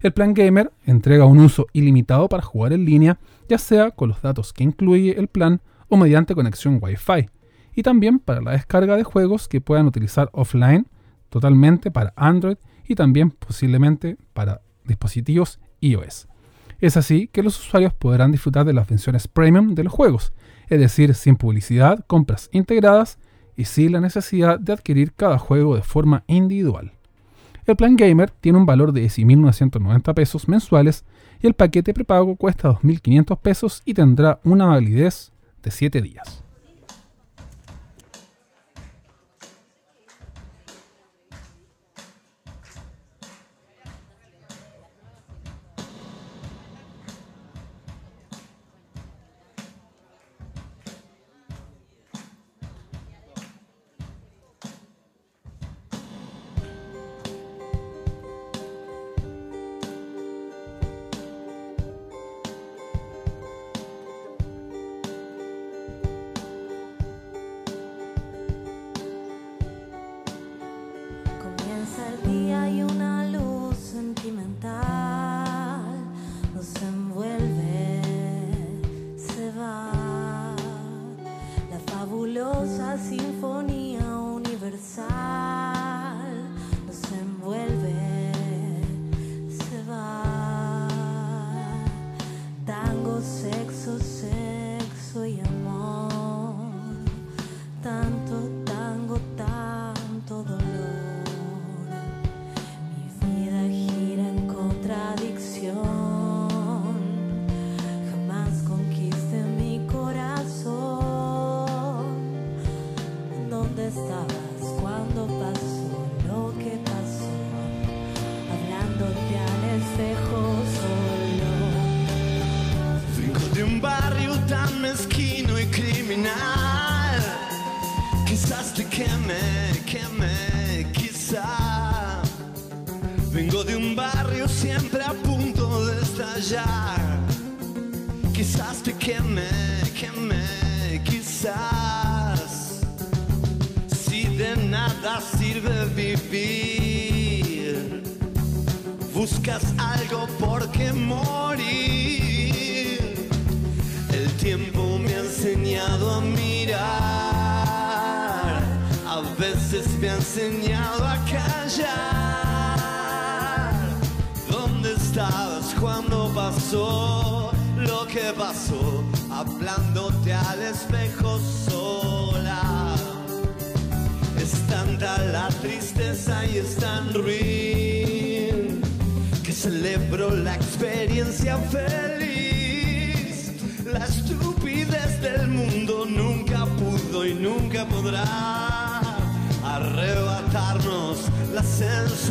El 0.00 0.12
plan 0.12 0.34
Gamer 0.34 0.72
entrega 0.84 1.26
un 1.26 1.38
uso 1.38 1.66
ilimitado 1.72 2.28
para 2.28 2.42
jugar 2.42 2.72
en 2.72 2.84
línea, 2.84 3.18
ya 3.48 3.58
sea 3.58 3.92
con 3.92 4.08
los 4.08 4.20
datos 4.20 4.52
que 4.52 4.64
incluye 4.64 5.18
el 5.18 5.28
plan 5.28 5.60
o 5.88 5.96
mediante 5.96 6.34
conexión 6.34 6.78
Wi-Fi, 6.80 7.28
y 7.74 7.82
también 7.82 8.18
para 8.18 8.40
la 8.40 8.52
descarga 8.52 8.96
de 8.96 9.04
juegos 9.04 9.48
que 9.48 9.60
puedan 9.60 9.86
utilizar 9.86 10.28
offline 10.32 10.88
totalmente 11.28 11.90
para 11.90 12.12
Android 12.16 12.56
y 12.86 12.94
también 12.94 13.30
posiblemente 13.30 14.16
para 14.32 14.62
dispositivos 14.84 15.60
iOS. 15.80 16.28
Es 16.80 16.96
así 16.96 17.28
que 17.28 17.44
los 17.44 17.58
usuarios 17.58 17.94
podrán 17.94 18.32
disfrutar 18.32 18.66
de 18.66 18.72
las 18.72 18.88
funciones 18.88 19.28
premium 19.28 19.74
de 19.74 19.84
los 19.84 19.92
juegos, 19.92 20.32
es 20.68 20.80
decir, 20.80 21.14
sin 21.14 21.36
publicidad, 21.36 22.04
compras 22.06 22.48
integradas 22.52 23.18
y 23.62 23.64
sin 23.64 23.92
la 23.92 24.00
necesidad 24.00 24.58
de 24.58 24.72
adquirir 24.72 25.12
cada 25.12 25.38
juego 25.38 25.76
de 25.76 25.82
forma 25.82 26.24
individual. 26.26 26.90
El 27.64 27.76
plan 27.76 27.94
Gamer 27.94 28.30
tiene 28.30 28.58
un 28.58 28.66
valor 28.66 28.92
de 28.92 29.04
10.990 29.04 30.14
pesos 30.14 30.48
mensuales 30.48 31.04
y 31.40 31.46
el 31.46 31.54
paquete 31.54 31.94
prepago 31.94 32.34
cuesta 32.34 32.70
2.500 32.70 33.38
pesos 33.38 33.82
y 33.84 33.94
tendrá 33.94 34.40
una 34.42 34.66
validez 34.66 35.30
de 35.62 35.70
7 35.70 36.02
días. 36.02 36.41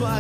Busco 0.02 0.18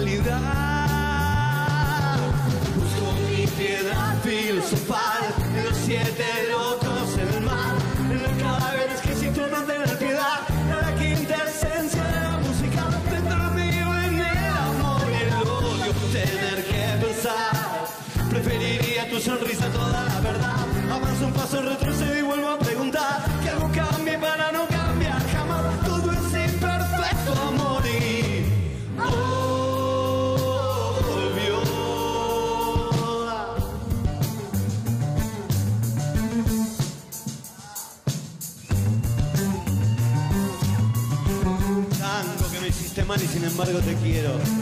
mi 3.28 3.48
piedra 3.48 4.16
filosofal 4.24 5.34
en 5.58 5.66
los 5.66 5.76
siete 5.76 6.24
locos 6.52 7.16
del 7.16 7.42
mar, 7.42 7.76
en 8.12 8.22
los 8.22 8.32
cadáveres 8.44 9.02
que 9.02 9.16
sin 9.16 9.34
no 9.36 9.64
tener 9.64 9.98
piedad, 9.98 10.42
en 10.70 10.78
la 10.78 10.96
quinta 10.96 11.36
esencia 11.46 12.04
de 12.04 12.20
la 12.22 12.38
música, 12.38 12.90
dentro 13.10 13.44
mío 13.56 13.88
en 14.06 14.20
el 14.20 14.54
amor 14.54 15.02
y 15.10 15.16
el 15.16 15.34
odio, 15.50 15.94
tener 16.14 16.64
que 16.64 16.84
pensar. 17.04 17.88
Preferiría 18.30 19.10
tu 19.10 19.20
sonrisa 19.20 19.66
toda 19.70 20.06
la 20.06 20.20
verdad. 20.20 20.68
Avanzo 20.92 21.26
un 21.26 21.34
paso, 21.34 21.60
retrocedo 21.60 21.91
y 43.20 43.28
sin 43.28 43.44
embargo 43.44 43.80
te 43.80 43.94
quiero. 43.96 44.61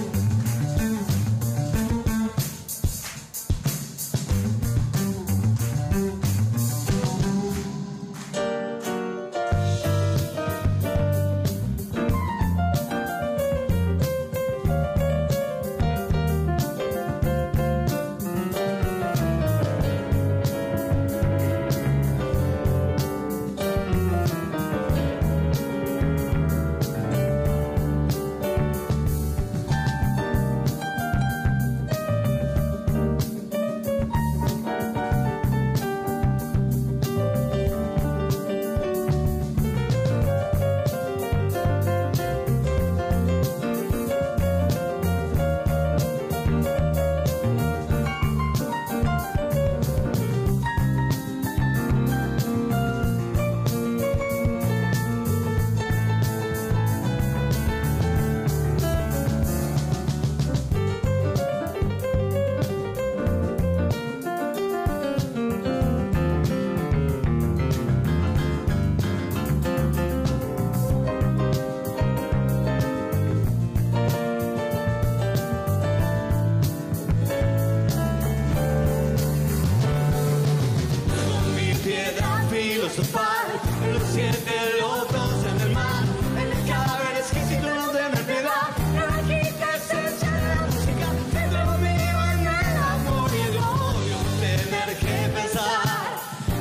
Filosofal, 82.90 83.48
en 83.84 83.94
los 83.94 84.04
siete 84.12 84.52
locos 84.80 85.46
en 85.46 85.62
el 85.62 85.74
mar, 85.74 86.04
en 86.38 86.52
el 86.52 86.68
cadáver 86.68 87.18
exquisito 87.18 87.74
no 87.74 87.90
tener 87.90 88.26
piedad, 88.26 88.70
en 88.90 88.96
la 88.96 89.22
quinta 89.22 89.76
esencia 89.76 90.32
de 90.32 90.56
la 90.56 90.62
música, 90.66 91.08
en 91.44 91.54
lo 91.54 91.78
mío, 91.78 92.18
en 92.34 92.40
el 92.48 92.78
amor 92.78 93.32
y 93.34 93.42
el 93.42 93.58
odio, 93.58 94.18
tener 94.40 94.98
que 94.98 95.30
pensar, 95.40 96.08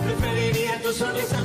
preferiría 0.05 0.83
tu 0.83 0.93
sonrisa 0.93 1.38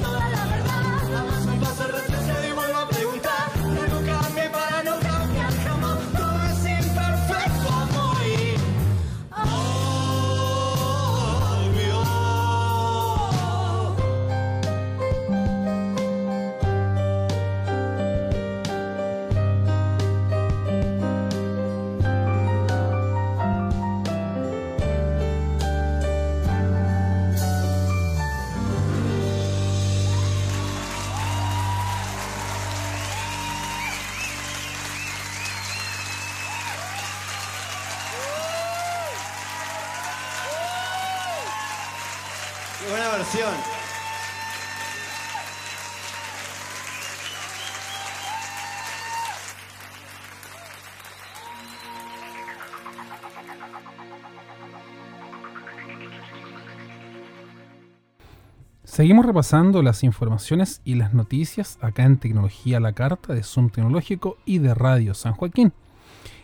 Seguimos 59.04 59.26
repasando 59.26 59.84
las 59.84 60.02
informaciones 60.06 60.80
y 60.86 60.96
las 60.96 61.14
noticias 61.14 61.78
acá 61.82 62.06
en 62.06 62.16
Tecnología 62.16 62.80
la 62.80 62.94
Carta 62.94 63.34
de 63.34 63.44
Zoom 63.44 63.70
Tecnológico 63.70 64.38
y 64.46 64.60
de 64.60 64.74
Radio 64.74 65.14
San 65.14 65.34
Joaquín. 65.34 65.74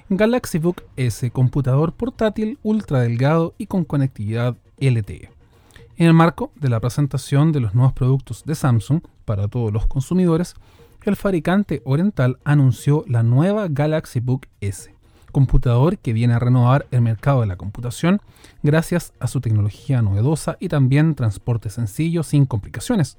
Galaxy 0.10 0.60
Book 0.60 0.84
S, 0.98 1.32
computador 1.32 1.94
portátil 1.94 2.60
ultra 2.62 3.00
delgado 3.00 3.56
y 3.58 3.68
con 3.68 3.86
conectividad 3.86 4.58
LTE. 4.78 5.30
En 5.96 6.08
el 6.08 6.14
marco 6.14 6.52
de 6.56 6.68
la 6.68 6.82
presentación 6.82 7.54
de 7.54 7.62
los 7.62 7.76
nuevos 7.76 7.94
productos 7.94 8.44
de 8.44 8.56
Samsung 8.56 9.00
para 9.24 9.48
todos 9.48 9.72
los 9.72 9.88
consumidores, 9.88 10.56
el 11.06 11.16
fabricante 11.16 11.82
oriental 11.86 12.40
anunció 12.44 13.06
la 13.08 13.24
nueva 13.24 13.70
Galaxy 13.70 14.20
Book 14.20 14.48
S, 14.60 14.94
computador 15.32 15.98
que 15.98 16.14
viene 16.14 16.34
a 16.34 16.40
renovar 16.40 16.88
el 16.92 17.02
mercado 17.02 17.42
de 17.42 17.48
la 17.48 17.58
computación 17.58 18.22
gracias 18.64 19.14
a 19.20 19.28
su 19.28 19.42
tecnología 19.42 20.02
novedosa 20.02 20.58
y 20.60 20.70
también 20.70 21.16
transporte 21.16 21.70
sencillo 21.70 22.24
sin 22.24 22.46
complicaciones. 22.46 23.18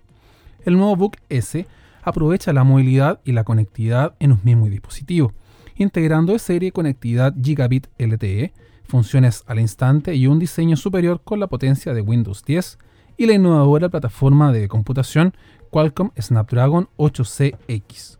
El 0.65 0.77
nuevo 0.77 0.97
Book 0.97 1.17
S 1.29 1.67
aprovecha 2.03 2.53
la 2.53 2.65
movilidad 2.65 3.21
y 3.25 3.33
la 3.33 3.45
conectividad 3.45 4.15
en 4.21 4.33
un 4.33 4.41
mismo 4.43 4.67
dispositivo, 4.67 5.33
integrando 5.77 6.33
de 6.33 6.39
serie 6.39 6.73
conectividad 6.73 7.35
Gigabit 7.41 7.87
LTE, 7.99 8.53
funciones 8.85 9.45
al 9.47 9.61
instante 9.61 10.15
y 10.15 10.27
un 10.27 10.39
diseño 10.39 10.77
superior 10.77 11.23
con 11.23 11.41
la 11.41 11.47
potencia 11.47 11.95
de 11.95 12.03
Windows 12.03 12.45
10 12.45 12.79
y 13.17 13.27
la 13.27 13.35
innovadora 13.35 13.89
plataforma 13.89 14.53
de 14.53 14.69
computación 14.69 15.35
Qualcomm 15.71 16.11
Snapdragon 16.19 16.89
8CX. 16.97 18.20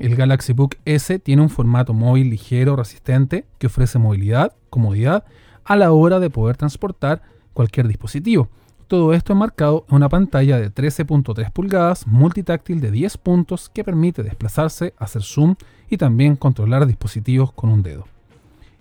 El 0.00 0.16
Galaxy 0.16 0.54
Book 0.54 0.78
S 0.86 1.18
tiene 1.18 1.42
un 1.42 1.50
formato 1.50 1.92
móvil 1.92 2.30
ligero, 2.30 2.74
resistente, 2.74 3.44
que 3.58 3.66
ofrece 3.66 3.98
movilidad, 3.98 4.54
comodidad 4.70 5.26
a 5.62 5.76
la 5.76 5.92
hora 5.92 6.18
de 6.20 6.30
poder 6.30 6.56
transportar 6.56 7.20
cualquier 7.52 7.86
dispositivo. 7.86 8.48
Todo 8.88 9.12
esto 9.12 9.34
enmarcado 9.34 9.84
en 9.90 9.96
una 9.96 10.08
pantalla 10.08 10.58
de 10.58 10.72
13.3 10.72 11.52
pulgadas 11.52 12.06
multitáctil 12.06 12.80
de 12.80 12.90
10 12.90 13.18
puntos 13.18 13.68
que 13.68 13.84
permite 13.84 14.22
desplazarse, 14.22 14.94
hacer 14.96 15.22
zoom 15.22 15.56
y 15.90 15.98
también 15.98 16.34
controlar 16.34 16.86
dispositivos 16.86 17.52
con 17.52 17.68
un 17.68 17.82
dedo. 17.82 18.06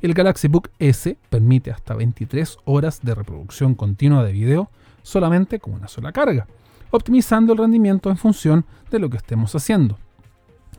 El 0.02 0.14
Galaxy 0.14 0.48
Book 0.48 0.70
S 0.80 1.18
permite 1.30 1.70
hasta 1.70 1.96
23 1.96 2.60
horas 2.64 3.02
de 3.04 3.14
reproducción 3.14 3.76
continua 3.76 4.24
de 4.24 4.32
video 4.32 4.72
solamente 5.04 5.60
con 5.60 5.74
una 5.74 5.90
sola 5.90 6.14
carga, 6.14 6.48
optimizando 6.92 7.52
el 7.52 7.60
rendimiento 7.60 8.10
en 8.10 8.16
función 8.16 8.64
de 8.90 9.00
lo 9.00 9.10
que 9.10 9.18
estemos 9.18 9.54
haciendo. 9.54 9.98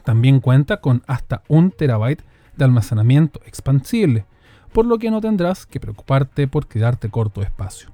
También 0.04 0.40
cuenta 0.40 0.80
con 0.80 1.02
hasta 1.06 1.42
1 1.48 1.70
terabyte 1.76 2.24
de 2.56 2.64
almacenamiento 2.64 3.40
expansible, 3.46 4.24
por 4.72 4.86
lo 4.86 4.98
que 4.98 5.10
no 5.10 5.20
tendrás 5.20 5.66
que 5.66 5.80
preocuparte 5.80 6.46
por 6.48 6.66
quedarte 6.66 7.10
corto 7.10 7.40
de 7.40 7.46
espacio. 7.46 7.90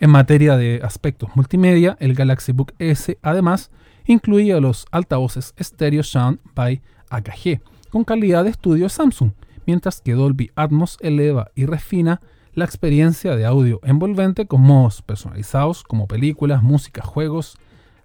En 0.00 0.10
materia 0.10 0.56
de 0.56 0.80
aspectos 0.82 1.30
multimedia, 1.34 1.96
el 2.00 2.14
Galaxy 2.14 2.52
Book 2.52 2.74
S 2.78 3.18
además 3.22 3.70
incluía 4.06 4.60
los 4.60 4.86
altavoces 4.90 5.54
Stereo 5.60 6.02
Sound 6.02 6.38
by 6.54 6.82
AKG 7.10 7.60
con 7.90 8.04
calidad 8.04 8.44
de 8.44 8.50
estudio 8.50 8.88
Samsung, 8.88 9.32
mientras 9.66 10.00
que 10.00 10.14
Dolby 10.14 10.50
Atmos 10.56 10.98
eleva 11.00 11.50
y 11.54 11.66
refina 11.66 12.20
la 12.54 12.64
experiencia 12.64 13.36
de 13.36 13.46
audio 13.46 13.80
envolvente 13.82 14.46
con 14.46 14.62
modos 14.62 15.02
personalizados 15.02 15.82
como 15.82 16.06
películas, 16.06 16.62
música, 16.62 17.02
juegos 17.02 17.56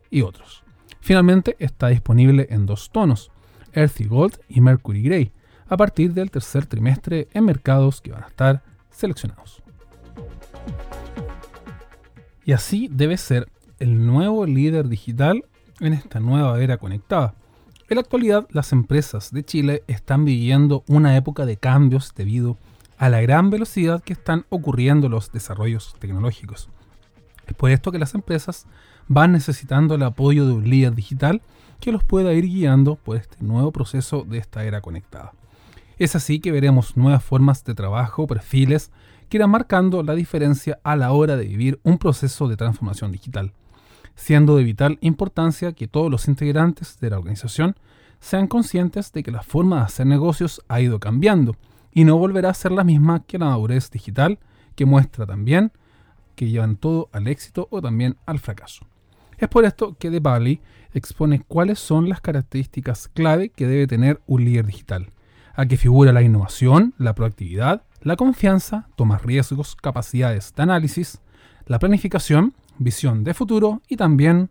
y 0.10 0.22
otros. 0.22 0.64
Finalmente 1.02 1.56
está 1.60 1.88
disponible 1.88 2.47
en 2.50 2.66
dos 2.66 2.89
tonos, 2.91 3.32
Earthy 3.74 4.05
Gold 4.05 4.39
y 4.47 4.61
Mercury 4.61 5.03
Grey, 5.03 5.32
a 5.67 5.78
partir 5.78 6.13
del 6.13 6.32
tercer 6.32 6.65
trimestre 6.65 7.28
en 7.34 7.45
mercados 7.45 8.01
que 8.01 8.11
van 8.11 8.24
a 8.24 8.28
estar 8.28 8.63
seleccionados. 8.89 9.61
Y 12.45 12.53
así 12.53 12.89
debe 12.91 13.17
ser 13.17 13.47
el 13.80 14.05
nuevo 14.05 14.45
líder 14.45 14.89
digital 14.89 15.45
en 15.80 15.93
esta 15.93 16.20
nueva 16.20 16.59
era 16.61 16.78
conectada. 16.78 17.36
En 17.89 17.95
la 17.95 18.01
actualidad, 18.01 18.47
las 18.51 18.72
empresas 18.72 19.32
de 19.32 19.43
Chile 19.43 19.84
están 19.88 20.26
viviendo 20.26 20.84
una 20.88 21.15
época 21.15 21.45
de 21.45 21.57
cambios 21.57 22.13
debido 22.15 22.57
a 22.97 23.09
la 23.09 23.22
gran 23.22 23.49
velocidad 23.49 24.03
que 24.03 24.13
están 24.13 24.45
ocurriendo 24.49 25.09
los 25.09 25.32
desarrollos 25.32 25.95
tecnológicos. 25.99 26.70
Es 27.47 27.55
por 27.55 27.72
esto 27.72 27.91
que 27.91 27.97
las 27.97 28.13
empresas 28.13 28.67
van 29.07 29.32
necesitando 29.32 29.95
el 29.95 30.03
apoyo 30.03 30.45
de 30.45 30.53
un 30.53 30.70
líder 30.70 30.93
digital 30.93 31.41
que 31.80 31.92
los 31.92 32.04
pueda 32.04 32.34
ir 32.34 32.46
guiando 32.46 32.96
por 32.96 33.18
este 33.18 33.38
nuevo 33.44 33.72
proceso 33.72 34.24
de 34.24 34.38
esta 34.38 34.64
era 34.64 34.82
conectada. 34.82 35.34
Es 35.98 36.16
así 36.16 36.40
que 36.40 36.52
veremos 36.52 36.96
nuevas 36.96 37.24
formas 37.24 37.64
de 37.64 37.76
trabajo, 37.76 38.28
perfiles, 38.28 38.92
que 39.28 39.38
irán 39.38 39.52
marcando 39.52 40.02
la 40.02 40.16
diferencia 40.16 40.80
a 40.84 40.96
la 40.96 41.12
hora 41.12 41.38
de 41.38 41.46
vivir 41.46 41.80
un 41.84 41.98
proceso 41.98 42.48
de 42.48 42.58
transformación 42.58 43.12
digital, 43.12 43.54
siendo 44.16 44.58
de 44.58 44.64
vital 44.64 44.98
importancia 45.02 45.74
que 45.74 45.88
todos 45.88 46.10
los 46.10 46.28
integrantes 46.28 47.00
de 47.00 47.10
la 47.10 47.18
organización 47.18 47.76
sean 48.20 48.48
conscientes 48.48 49.12
de 49.14 49.24
que 49.24 49.32
la 49.32 49.44
forma 49.44 49.78
de 49.78 49.84
hacer 49.84 50.08
negocios 50.08 50.62
ha 50.68 50.82
ido 50.82 51.00
cambiando 51.00 51.56
y 51.92 52.04
no 52.04 52.18
volverá 52.18 52.50
a 52.50 52.54
ser 52.54 52.72
la 52.72 52.84
misma 52.84 53.24
que 53.24 53.38
la 53.38 53.46
madurez 53.46 53.90
digital 53.92 54.40
que 54.76 54.86
muestra 54.86 55.26
también 55.26 55.72
que 56.36 56.50
llevan 56.50 56.78
todo 56.78 57.10
al 57.12 57.28
éxito 57.28 57.68
o 57.70 57.82
también 57.82 58.18
al 58.26 58.40
fracaso. 58.40 58.89
Es 59.40 59.48
por 59.48 59.64
esto 59.64 59.96
que 59.98 60.12
The 60.12 60.20
Valley 60.20 60.60
expone 60.94 61.40
cuáles 61.48 61.80
son 61.80 62.10
las 62.10 62.20
características 62.20 63.08
clave 63.08 63.50
que 63.50 63.68
debe 63.68 63.88
tener 63.88 64.20
un 64.28 64.44
líder 64.44 64.66
digital, 64.66 65.14
a 65.56 65.66
que 65.66 65.78
figura 65.78 66.12
la 66.12 66.22
innovación, 66.22 66.94
la 66.98 67.16
proactividad, 67.16 67.84
la 68.02 68.18
confianza, 68.18 68.90
tomar 68.98 69.26
riesgos, 69.26 69.78
capacidades 69.78 70.54
de 70.54 70.64
análisis, 70.64 71.22
la 71.68 71.80
planificación, 71.80 72.54
visión 72.80 73.24
de 73.24 73.34
futuro 73.34 73.82
y 73.88 73.96
también 73.96 74.50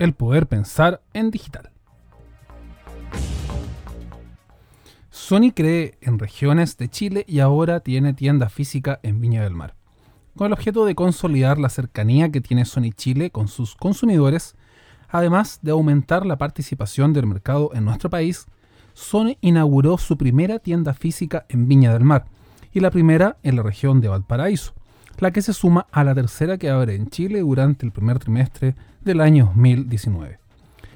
el 0.00 0.14
poder 0.14 0.48
pensar 0.48 1.00
en 1.12 1.30
digital. 1.30 1.70
Sony 5.10 5.52
cree 5.54 5.96
en 6.00 6.18
regiones 6.18 6.76
de 6.76 6.88
Chile 6.88 7.24
y 7.28 7.38
ahora 7.38 7.80
tiene 7.80 8.14
tienda 8.14 8.48
física 8.48 8.98
en 9.04 9.20
Viña 9.20 9.44
del 9.44 9.54
Mar. 9.54 9.76
Con 10.36 10.48
el 10.48 10.52
objeto 10.52 10.84
de 10.84 10.96
consolidar 10.96 11.58
la 11.58 11.68
cercanía 11.68 12.28
que 12.30 12.40
tiene 12.40 12.64
Sony 12.64 12.90
Chile 12.92 13.30
con 13.30 13.46
sus 13.46 13.76
consumidores, 13.76 14.56
además 15.08 15.60
de 15.62 15.70
aumentar 15.70 16.26
la 16.26 16.38
participación 16.38 17.12
del 17.12 17.28
mercado 17.28 17.70
en 17.72 17.84
nuestro 17.84 18.10
país, 18.10 18.46
Sony 18.94 19.36
inauguró 19.42 19.96
su 19.96 20.18
primera 20.18 20.58
tienda 20.58 20.92
física 20.92 21.46
en 21.48 21.68
Viña 21.68 21.92
del 21.92 22.02
Mar 22.02 22.24
y 22.72 22.80
la 22.80 22.90
primera 22.90 23.36
en 23.44 23.54
la 23.54 23.62
región 23.62 24.00
de 24.00 24.08
Valparaíso, 24.08 24.72
la 25.18 25.30
que 25.30 25.40
se 25.40 25.52
suma 25.52 25.86
a 25.92 26.02
la 26.02 26.16
tercera 26.16 26.58
que 26.58 26.68
abre 26.68 26.96
en 26.96 27.10
Chile 27.10 27.38
durante 27.38 27.86
el 27.86 27.92
primer 27.92 28.18
trimestre 28.18 28.74
del 29.02 29.20
año 29.20 29.52
2019. 29.54 30.40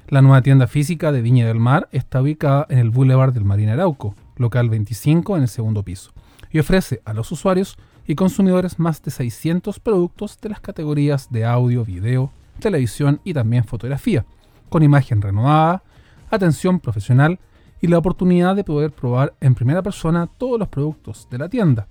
La 0.08 0.20
nueva 0.20 0.42
tienda 0.42 0.66
física 0.66 1.12
de 1.12 1.22
Viña 1.22 1.46
del 1.46 1.60
Mar 1.60 1.88
está 1.92 2.22
ubicada 2.22 2.66
en 2.70 2.78
el 2.78 2.90
Boulevard 2.90 3.32
del 3.32 3.44
Marín 3.44 3.68
Arauco, 3.68 4.16
local 4.36 4.68
25 4.68 5.36
en 5.36 5.42
el 5.42 5.48
segundo 5.48 5.84
piso, 5.84 6.10
y 6.50 6.58
ofrece 6.58 7.02
a 7.04 7.12
los 7.12 7.30
usuarios 7.30 7.78
y 8.08 8.14
consumidores 8.14 8.78
más 8.78 9.02
de 9.02 9.10
600 9.10 9.78
productos 9.80 10.40
de 10.40 10.48
las 10.48 10.60
categorías 10.60 11.30
de 11.30 11.44
audio, 11.44 11.84
video, 11.84 12.32
televisión 12.58 13.20
y 13.22 13.34
también 13.34 13.64
fotografía, 13.64 14.24
con 14.70 14.82
imagen 14.82 15.20
renovada, 15.20 15.82
atención 16.30 16.80
profesional 16.80 17.38
y 17.82 17.86
la 17.86 17.98
oportunidad 17.98 18.56
de 18.56 18.64
poder 18.64 18.92
probar 18.92 19.34
en 19.42 19.54
primera 19.54 19.82
persona 19.82 20.26
todos 20.26 20.58
los 20.58 20.68
productos 20.68 21.28
de 21.30 21.36
la 21.36 21.50
tienda. 21.50 21.86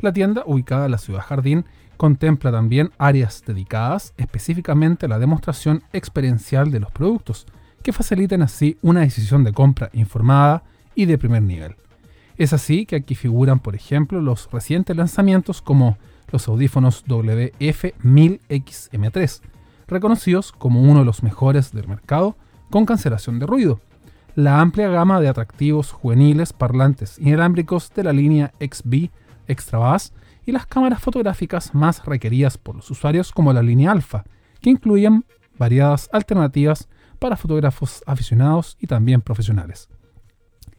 La 0.00 0.12
tienda, 0.12 0.42
ubicada 0.46 0.86
en 0.86 0.90
la 0.90 0.98
ciudad 0.98 1.22
Jardín, 1.22 1.64
contempla 1.96 2.50
también 2.50 2.90
áreas 2.98 3.44
dedicadas 3.46 4.14
específicamente 4.16 5.06
a 5.06 5.08
la 5.08 5.20
demostración 5.20 5.84
experiencial 5.92 6.72
de 6.72 6.80
los 6.80 6.90
productos, 6.90 7.46
que 7.84 7.92
faciliten 7.92 8.42
así 8.42 8.78
una 8.82 9.02
decisión 9.02 9.44
de 9.44 9.52
compra 9.52 9.90
informada 9.92 10.64
y 10.96 11.04
de 11.04 11.18
primer 11.18 11.42
nivel. 11.44 11.76
Es 12.36 12.52
así 12.52 12.84
que 12.84 12.96
aquí 12.96 13.14
figuran, 13.14 13.60
por 13.60 13.74
ejemplo, 13.74 14.20
los 14.20 14.50
recientes 14.50 14.94
lanzamientos 14.96 15.62
como 15.62 15.96
los 16.30 16.46
audífonos 16.48 17.06
WF-1000XM3, 17.06 19.40
reconocidos 19.86 20.52
como 20.52 20.82
uno 20.82 20.98
de 21.00 21.06
los 21.06 21.22
mejores 21.22 21.72
del 21.72 21.88
mercado 21.88 22.36
con 22.70 22.84
cancelación 22.84 23.38
de 23.38 23.46
ruido, 23.46 23.80
la 24.34 24.60
amplia 24.60 24.88
gama 24.88 25.18
de 25.20 25.28
atractivos 25.28 25.92
juveniles 25.92 26.52
parlantes 26.52 27.18
inalámbricos 27.18 27.90
de 27.94 28.04
la 28.04 28.12
línea 28.12 28.52
XB 28.60 29.08
Extra 29.48 29.78
Bass 29.78 30.12
y 30.44 30.52
las 30.52 30.66
cámaras 30.66 31.00
fotográficas 31.00 31.74
más 31.74 32.04
requeridas 32.04 32.58
por 32.58 32.76
los 32.76 32.90
usuarios 32.90 33.32
como 33.32 33.54
la 33.54 33.62
línea 33.62 33.92
Alpha, 33.92 34.24
que 34.60 34.68
incluyen 34.70 35.24
variadas 35.58 36.10
alternativas 36.12 36.88
para 37.18 37.36
fotógrafos 37.36 38.02
aficionados 38.06 38.76
y 38.78 38.86
también 38.86 39.22
profesionales. 39.22 39.88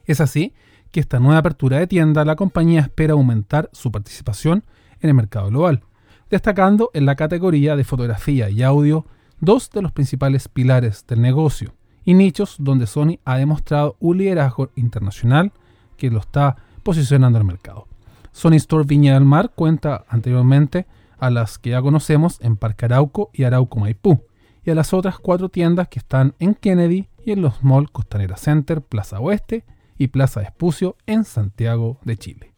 Es 0.06 0.22
así 0.22 0.54
que 0.92 1.00
esta 1.00 1.20
nueva 1.20 1.40
apertura 1.40 1.78
de 1.78 1.88
tienda 1.88 2.26
la 2.26 2.36
compañía 2.36 2.82
espera 2.82 3.14
aumentar 3.14 3.70
su 3.74 3.92
participación 3.92 4.64
en 5.02 5.10
el 5.10 5.16
mercado 5.16 5.50
global, 5.50 5.84
destacando 6.30 6.92
en 6.94 7.06
la 7.06 7.16
categoría 7.16 7.76
de 7.76 7.84
fotografía 7.84 8.50
y 8.50 8.64
audio 8.64 9.06
dos 9.40 9.70
de 9.72 9.82
los 9.82 9.92
principales 9.92 10.48
pilares 10.48 11.06
del 11.08 11.22
negocio 11.22 11.74
y 12.04 12.14
nichos 12.14 12.56
donde 12.60 12.88
Sony 12.88 13.20
ha 13.26 13.38
demostrado 13.38 13.98
un 14.00 14.18
liderazgo 14.18 14.72
internacional 14.76 15.52
que 15.98 16.10
lo 16.10 16.20
está 16.20 16.56
posicionando 16.84 17.38
el 17.38 17.44
mercado. 17.44 17.88
Sony 18.32 18.54
Store 18.54 18.86
Viña 18.86 19.16
del 19.16 19.26
Mar 19.26 19.52
cuenta 19.56 20.06
anteriormente 20.08 20.86
a 21.20 21.30
las 21.30 21.58
que 21.58 21.72
ya 21.72 21.82
conocemos 21.82 22.40
en 22.42 22.56
Parque 22.56 22.86
Arauco 22.86 23.30
y 23.34 23.44
Arauco 23.44 23.80
Maipú, 23.80 24.22
y 24.64 24.70
a 24.70 24.76
las 24.76 24.94
otras 24.94 25.18
cuatro 25.18 25.50
tiendas 25.50 25.88
que 25.88 26.00
están 26.00 26.36
en 26.40 26.54
Kennedy 26.54 27.08
y 27.26 27.32
en 27.32 27.42
los 27.42 27.64
malls 27.64 27.90
Costanera 27.90 28.38
Center, 28.38 28.82
Plaza 28.82 29.20
Oeste 29.20 29.66
y 29.98 30.08
Plaza 30.08 30.42
Espucio 30.42 30.96
en 31.06 31.24
Santiago 31.24 32.00
de 32.04 32.18
Chile. 32.18 32.54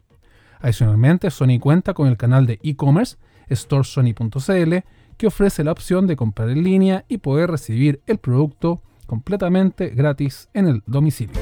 Adicionalmente, 0.60 1.32
Sony 1.32 1.60
cuenta 1.60 1.94
con 1.94 2.08
el 2.08 2.18
canal 2.18 2.46
de 2.46 2.60
e-commerce 2.64 3.18
storesony.cl 3.50 4.76
que 5.18 5.28
ofrece 5.28 5.64
la 5.64 5.72
opción 5.72 6.08
de 6.08 6.16
comprar 6.16 6.50
en 6.50 6.64
línea 6.64 7.06
y 7.08 7.18
poder 7.18 7.52
recibir 7.52 8.02
el 8.08 8.18
producto 8.18 8.82
completamente 9.06 9.90
gratis 9.90 10.50
en 10.54 10.68
el 10.68 10.84
domicilio. 10.86 11.40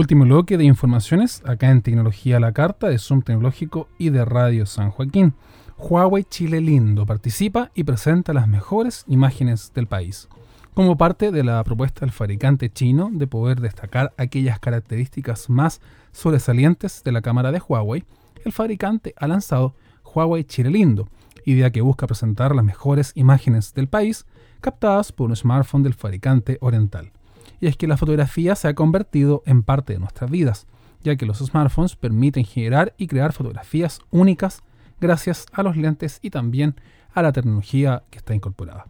Último 0.00 0.24
bloque 0.24 0.56
de 0.56 0.64
informaciones 0.64 1.42
acá 1.44 1.70
en 1.70 1.82
Tecnología 1.82 2.40
la 2.40 2.52
Carta 2.52 2.88
de 2.88 2.96
Zoom 2.96 3.20
Tecnológico 3.20 3.86
y 3.98 4.08
de 4.08 4.24
Radio 4.24 4.64
San 4.64 4.90
Joaquín. 4.90 5.34
Huawei 5.76 6.24
Chile 6.24 6.62
Lindo 6.62 7.04
participa 7.04 7.70
y 7.74 7.84
presenta 7.84 8.32
las 8.32 8.48
mejores 8.48 9.04
imágenes 9.08 9.72
del 9.74 9.88
país. 9.88 10.26
Como 10.72 10.96
parte 10.96 11.30
de 11.30 11.44
la 11.44 11.62
propuesta 11.64 12.00
del 12.00 12.12
fabricante 12.12 12.70
chino 12.72 13.10
de 13.12 13.26
poder 13.26 13.60
destacar 13.60 14.14
aquellas 14.16 14.58
características 14.58 15.50
más 15.50 15.82
sobresalientes 16.12 17.02
de 17.04 17.12
la 17.12 17.20
cámara 17.20 17.52
de 17.52 17.60
Huawei, 17.60 18.02
el 18.42 18.52
fabricante 18.52 19.12
ha 19.18 19.28
lanzado 19.28 19.74
Huawei 20.02 20.44
Chile 20.44 20.70
Lindo, 20.70 21.10
idea 21.44 21.70
que 21.70 21.82
busca 21.82 22.06
presentar 22.06 22.56
las 22.56 22.64
mejores 22.64 23.12
imágenes 23.16 23.74
del 23.74 23.86
país 23.86 24.24
captadas 24.62 25.12
por 25.12 25.28
un 25.28 25.36
smartphone 25.36 25.82
del 25.82 25.92
fabricante 25.92 26.56
oriental. 26.62 27.12
Y 27.60 27.66
es 27.66 27.76
que 27.76 27.86
la 27.86 27.96
fotografía 27.96 28.54
se 28.54 28.68
ha 28.68 28.74
convertido 28.74 29.42
en 29.46 29.62
parte 29.62 29.92
de 29.92 29.98
nuestras 29.98 30.30
vidas, 30.30 30.66
ya 31.02 31.16
que 31.16 31.26
los 31.26 31.38
smartphones 31.38 31.96
permiten 31.96 32.44
generar 32.44 32.94
y 32.96 33.06
crear 33.06 33.32
fotografías 33.32 34.00
únicas 34.10 34.62
gracias 35.00 35.46
a 35.52 35.62
los 35.62 35.76
lentes 35.76 36.18
y 36.22 36.30
también 36.30 36.74
a 37.12 37.22
la 37.22 37.32
tecnología 37.32 38.04
que 38.10 38.18
está 38.18 38.34
incorporada. 38.34 38.86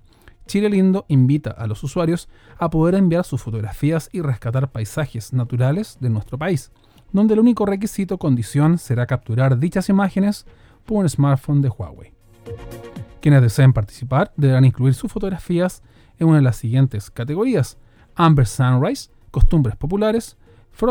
Chile 0.47 0.68
Lindo 0.68 1.05
invita 1.09 1.51
a 1.51 1.68
los 1.68 1.83
usuarios 1.85 2.29
a 2.59 2.71
poder 2.71 2.97
enviar 2.97 3.25
sus 3.25 3.41
fotografías 3.41 4.09
y 4.12 4.21
rescatar 4.21 4.73
paisajes 4.73 5.33
naturales 5.33 5.99
de 6.01 6.11
nuestro 6.11 6.39
país, 6.39 6.73
donde 7.12 7.35
el 7.35 7.41
único 7.41 7.66
requisito 7.66 8.18
condición 8.18 8.79
será 8.79 9.07
capturar 9.07 9.59
dichas 9.59 9.89
imágenes 9.89 10.47
por 10.87 10.99
un 10.99 11.09
smartphone 11.09 11.62
de 11.62 11.68
Huawei. 11.68 12.12
Quienes 13.21 13.43
deseen 13.43 13.73
participar 13.73 14.33
deberán 14.37 14.64
incluir 14.64 14.95
sus 14.95 15.12
fotografías 15.12 15.83
en 16.18 16.27
una 16.27 16.39
de 16.39 16.43
las 16.43 16.57
siguientes 16.57 17.11
categorías: 17.11 17.79
Amber 18.14 18.46
Sunrise, 18.46 19.11
costumbres 19.30 19.76
populares, 19.76 20.36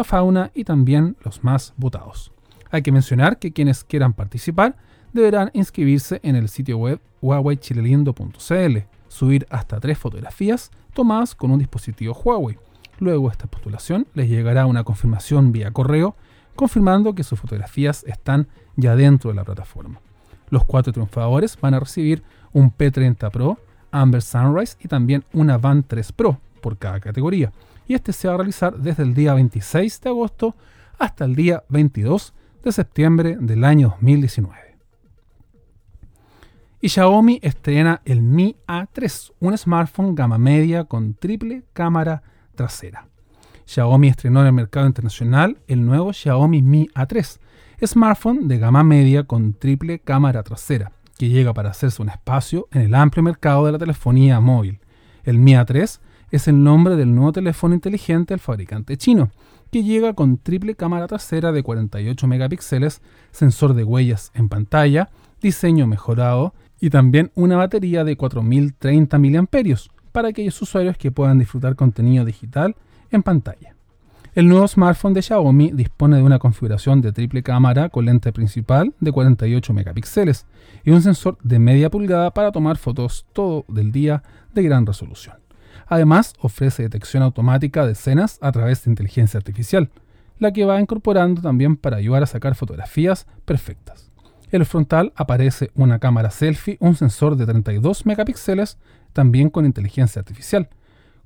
fauna 0.03 0.51
y 0.53 0.63
también 0.63 1.15
los 1.23 1.43
más 1.43 1.73
votados. 1.77 2.31
Hay 2.71 2.81
que 2.81 2.91
mencionar 2.91 3.39
que 3.39 3.51
quienes 3.51 3.83
quieran 3.83 4.13
participar 4.13 4.75
deberán 5.13 5.49
inscribirse 5.53 6.19
en 6.23 6.35
el 6.35 6.49
sitio 6.49 6.77
web 6.77 7.01
huaweichilelindo.cl, 7.21 8.77
subir 9.07 9.47
hasta 9.49 9.79
tres 9.79 9.97
fotografías 9.97 10.69
tomadas 10.93 11.33
con 11.33 11.51
un 11.51 11.59
dispositivo 11.59 12.13
Huawei. 12.13 12.57
Luego 12.99 13.27
de 13.27 13.31
esta 13.31 13.47
postulación 13.47 14.07
les 14.13 14.29
llegará 14.29 14.65
una 14.65 14.83
confirmación 14.83 15.51
vía 15.51 15.71
correo 15.71 16.15
confirmando 16.55 17.15
que 17.15 17.23
sus 17.23 17.39
fotografías 17.39 18.03
están 18.03 18.47
ya 18.75 18.95
dentro 18.95 19.29
de 19.29 19.35
la 19.35 19.45
plataforma. 19.45 20.01
Los 20.49 20.65
cuatro 20.65 20.91
triunfadores 20.91 21.57
van 21.59 21.73
a 21.73 21.79
recibir 21.79 22.21
un 22.51 22.71
P30 22.75 23.31
Pro, 23.31 23.57
Amber 23.91 24.21
Sunrise 24.21 24.75
y 24.81 24.87
también 24.87 25.23
una 25.31 25.57
Van 25.57 25.83
3 25.83 26.11
Pro 26.11 26.39
por 26.59 26.77
cada 26.77 26.99
categoría. 26.99 27.51
Y 27.87 27.95
este 27.95 28.13
se 28.13 28.27
va 28.27 28.35
a 28.35 28.37
realizar 28.37 28.77
desde 28.77 29.03
el 29.03 29.13
día 29.13 29.33
26 29.33 30.01
de 30.01 30.09
agosto 30.09 30.55
hasta 30.97 31.25
el 31.25 31.35
día 31.35 31.63
22 31.69 32.33
de 32.63 32.71
septiembre 32.71 33.37
del 33.39 33.63
año 33.63 33.89
2019. 33.89 34.69
Y 36.81 36.89
Xiaomi 36.89 37.39
estrena 37.41 38.01
el 38.05 38.21
Mi 38.21 38.55
A3, 38.67 39.33
un 39.39 39.57
smartphone 39.57 40.15
gama 40.15 40.37
media 40.37 40.85
con 40.85 41.13
triple 41.13 41.63
cámara 41.73 42.23
trasera. 42.55 43.07
Xiaomi 43.65 44.07
estrenó 44.07 44.41
en 44.41 44.47
el 44.47 44.53
mercado 44.53 44.87
internacional 44.87 45.57
el 45.67 45.85
nuevo 45.85 46.13
Xiaomi 46.13 46.61
Mi 46.61 46.87
A3, 46.95 47.39
smartphone 47.85 48.47
de 48.47 48.59
gama 48.59 48.83
media 48.83 49.25
con 49.25 49.53
triple 49.53 49.99
cámara 49.99 50.41
trasera, 50.43 50.91
que 51.17 51.27
llega 51.27 51.53
para 51.53 51.71
hacerse 51.71 52.01
un 52.01 52.09
espacio 52.09 52.67
en 52.71 52.81
el 52.81 52.95
amplio 52.95 53.23
mercado 53.23 53.65
de 53.65 53.73
la 53.73 53.77
telefonía 53.77 54.39
móvil. 54.39 54.79
El 55.23 55.37
Mi 55.37 55.53
A3 55.53 55.99
es 56.31 56.47
el 56.47 56.63
nombre 56.63 56.95
del 56.95 57.13
nuevo 57.13 57.31
teléfono 57.31 57.73
inteligente 57.73 58.33
del 58.33 58.39
fabricante 58.39 58.97
chino, 58.97 59.31
que 59.71 59.83
llega 59.83 60.13
con 60.13 60.37
triple 60.37 60.75
cámara 60.75 61.07
trasera 61.07 61.51
de 61.51 61.63
48 61.63 62.27
megapíxeles, 62.27 63.01
sensor 63.31 63.73
de 63.73 63.83
huellas 63.83 64.31
en 64.33 64.49
pantalla, 64.49 65.09
diseño 65.41 65.87
mejorado 65.87 66.53
y 66.79 66.89
también 66.89 67.31
una 67.35 67.57
batería 67.57 68.03
de 68.03 68.15
4030 68.15 69.19
mAh 69.19 69.47
para 70.11 70.29
aquellos 70.29 70.61
usuarios 70.61 70.97
que 70.97 71.11
puedan 71.11 71.39
disfrutar 71.39 71.75
contenido 71.75 72.25
digital 72.25 72.75
en 73.11 73.23
pantalla. 73.23 73.75
El 74.35 74.47
nuevo 74.47 74.67
smartphone 74.67 75.13
de 75.13 75.21
Xiaomi 75.21 75.71
dispone 75.71 76.17
de 76.17 76.23
una 76.23 76.39
configuración 76.39 77.01
de 77.01 77.11
triple 77.11 77.43
cámara 77.43 77.89
con 77.89 78.05
lente 78.05 78.31
principal 78.31 78.93
de 78.99 79.11
48 79.11 79.73
megapíxeles 79.73 80.45
y 80.83 80.91
un 80.91 81.01
sensor 81.01 81.37
de 81.43 81.59
media 81.59 81.89
pulgada 81.89 82.31
para 82.31 82.51
tomar 82.51 82.77
fotos 82.77 83.25
todo 83.33 83.65
del 83.67 83.91
día 83.91 84.23
de 84.53 84.63
gran 84.63 84.85
resolución. 84.85 85.35
Además, 85.89 86.35
ofrece 86.39 86.83
detección 86.83 87.23
automática 87.23 87.85
de 87.85 87.93
escenas 87.93 88.37
a 88.41 88.51
través 88.51 88.83
de 88.83 88.91
inteligencia 88.91 89.39
artificial, 89.39 89.89
la 90.37 90.53
que 90.53 90.63
va 90.63 90.79
incorporando 90.79 91.41
también 91.41 91.75
para 91.75 91.97
ayudar 91.97 92.23
a 92.23 92.27
sacar 92.27 92.53
fotografías 92.53 93.27
perfectas. 93.43 94.11
En 94.51 94.61
el 94.61 94.65
frontal 94.65 95.11
aparece 95.15 95.71
una 95.73 95.99
cámara 95.99 96.29
selfie, 96.29 96.77
un 96.79 96.95
sensor 96.95 97.35
de 97.35 97.45
32 97.45 98.05
megapíxeles, 98.05 98.77
también 99.13 99.49
con 99.49 99.65
inteligencia 99.65 100.19
artificial, 100.19 100.69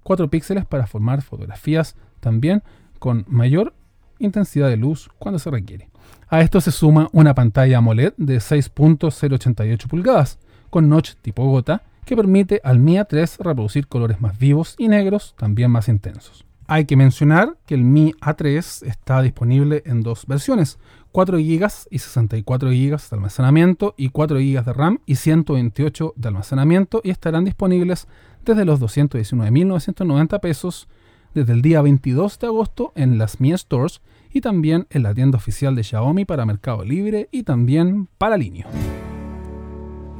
4 0.04 0.30
píxeles 0.30 0.66
para 0.66 0.88
formar 0.88 1.22
fotografías 1.22 1.96
también 2.22 2.64
con 3.00 3.26
mayor 3.28 3.74
intensidad 4.20 4.70
de 4.70 4.78
luz 4.78 5.10
cuando 5.20 5.40
se 5.40 5.52
requiere. 5.52 5.90
A 6.30 6.42
esto 6.42 6.62
se 6.62 6.72
suma 6.72 7.10
una 7.12 7.36
pantalla 7.36 7.78
AMOLED 7.80 8.14
de 8.18 8.38
6.088 8.38 9.88
pulgadas, 9.88 10.40
con 10.70 10.90
notch 10.90 11.16
tipo 11.22 11.46
gota, 11.46 11.84
que 12.06 12.16
permite 12.16 12.62
al 12.64 12.80
Mi 12.80 12.98
A3 12.98 13.38
reproducir 13.40 13.88
colores 13.88 14.22
más 14.22 14.38
vivos 14.38 14.76
y 14.78 14.88
negros, 14.88 15.36
también 15.38 15.72
más 15.72 15.90
intensos. 15.90 16.46
Hay 16.68 16.86
que 16.86 16.96
mencionar 16.96 17.58
que 17.66 17.76
el 17.76 17.84
Mi 17.84 18.14
A3 18.22 18.88
está 18.88 19.22
disponible 19.22 19.84
en 19.86 20.02
dos 20.02 20.26
versiones, 20.26 20.80
4 21.12 21.38
GB 21.38 21.68
y 21.92 22.00
64 22.00 22.70
GB 22.70 22.98
de 22.98 23.08
almacenamiento 23.12 23.94
y 23.98 24.10
4 24.10 24.38
GB 24.38 24.64
de 24.64 24.74
RAM 24.74 25.00
y 25.06 25.16
128 25.16 26.14
de 26.16 26.28
almacenamiento 26.28 27.02
y 27.04 27.12
estarán 27.12 27.46
disponibles 27.46 28.08
desde 28.46 28.66
los 28.66 28.80
219.990 28.80 30.40
pesos 30.40 30.88
desde 31.34 31.54
el 31.54 31.62
día 31.62 31.82
22 31.82 32.40
de 32.40 32.48
agosto 32.48 32.94
en 32.96 33.18
las 33.18 33.40
Mi 33.40 33.56
Stores 33.58 34.02
y 34.32 34.42
también 34.42 34.88
en 34.90 35.04
la 35.04 35.14
tienda 35.14 35.38
oficial 35.38 35.76
de 35.76 35.84
Xiaomi 35.84 36.26
para 36.26 36.46
Mercado 36.46 36.84
Libre 36.84 37.30
y 37.32 37.44
también 37.44 38.08
para 38.18 38.38
Linio. 38.38 38.68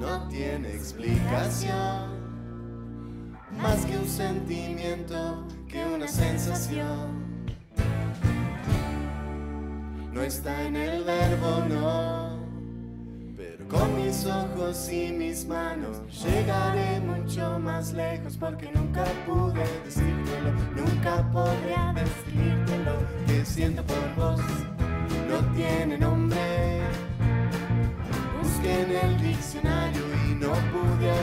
No 0.04 0.28
tiene 0.28 0.74
explicación. 0.74 2.24
Más 3.62 3.86
que 3.86 3.98
un 3.98 4.08
sentimiento, 4.08 5.48
que 5.70 5.86
una 5.86 6.08
sensación. 6.08 7.24
No 10.12 10.22
está 10.22 10.64
en 10.64 10.76
el 10.76 11.04
verbo, 11.04 11.64
no. 11.70 12.40
Pero 13.38 13.68
con 13.68 13.96
mis 13.96 14.26
ojos 14.26 14.92
y 14.92 15.12
mis 15.12 15.46
manos 15.46 16.02
llegaré 16.24 17.00
mucho 17.00 17.58
más 17.60 17.94
lejos 17.94 18.36
porque 18.38 18.72
nunca 18.74 19.06
pude 19.26 19.64
decírtelo, 19.86 20.52
nunca 20.76 21.32
podré 21.32 21.78
describírtelo. 21.96 22.96
Que 23.26 23.46
siento 23.46 23.84
por 23.84 24.16
vos 24.16 24.42
no 25.30 25.40
tiene 25.56 25.98
nombre. 25.98 26.82
Busqué 28.42 28.82
en 28.82 28.92
el 28.92 29.22
diccionario 29.22 29.83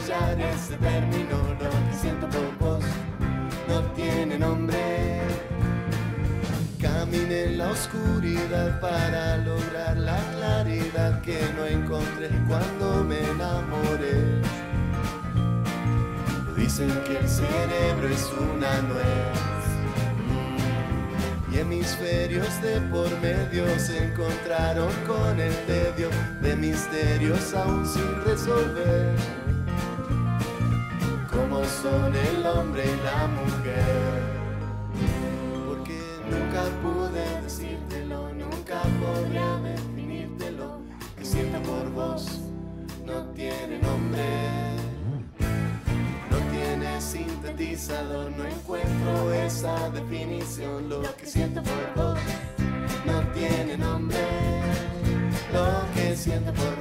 pude 0.00 0.12
hallar 0.12 0.40
ese 0.40 0.76
término. 0.76 1.36
Lo 1.60 1.70
que 1.70 1.96
siento 2.00 2.28
por 2.58 2.80
no 3.68 3.82
tiene 3.94 4.38
nombre. 4.38 5.20
Caminé 6.80 7.44
en 7.44 7.58
la 7.58 7.68
oscuridad 7.68 8.80
para 8.80 9.36
lograr 9.38 9.96
la 9.96 10.18
claridad 10.36 11.20
que 11.22 11.40
no 11.56 11.66
encontré 11.66 12.28
cuando 12.48 13.04
me 13.04 13.18
enamoré. 13.18 14.40
Dicen 16.56 16.90
que 17.06 17.18
el 17.18 17.28
cerebro 17.28 18.08
es 18.08 18.30
una 18.32 18.82
nuez 18.82 19.60
y 21.52 21.58
hemisferios 21.58 22.62
de 22.62 22.80
por 22.92 23.10
medio 23.20 23.66
se 23.78 24.04
encontraron 24.04 24.92
con 25.06 25.40
el 25.40 25.52
tedio 25.66 26.08
de 26.40 26.54
misterios 26.54 27.54
aún 27.54 27.84
sin 27.86 28.24
resolver. 28.24 29.49
Son 31.82 32.14
el 32.14 32.44
hombre 32.44 32.84
y 32.84 33.04
la 33.04 33.26
mujer. 33.26 34.22
Porque 35.66 35.98
nunca 36.28 36.62
pude 36.82 37.40
decírtelo, 37.40 38.34
nunca 38.34 38.82
podría 39.00 39.56
definírtelo. 39.56 40.82
Que 41.16 41.24
siento 41.24 41.58
por 41.62 41.90
vos 41.92 42.40
no 43.06 43.22
tiene 43.32 43.78
nombre. 43.78 44.22
No 46.30 46.36
tiene 46.52 47.00
sintetizador, 47.00 48.30
no 48.32 48.44
encuentro 48.44 49.32
esa 49.32 49.88
definición. 49.88 50.86
Lo 50.86 51.00
que 51.16 51.24
siento 51.24 51.62
por 51.62 51.94
vos 51.96 52.18
no 53.06 53.22
tiene 53.32 53.78
nombre. 53.78 54.18
Lo 55.50 55.94
que 55.94 56.14
siento 56.14 56.52
por 56.52 56.74
vos 56.74 56.79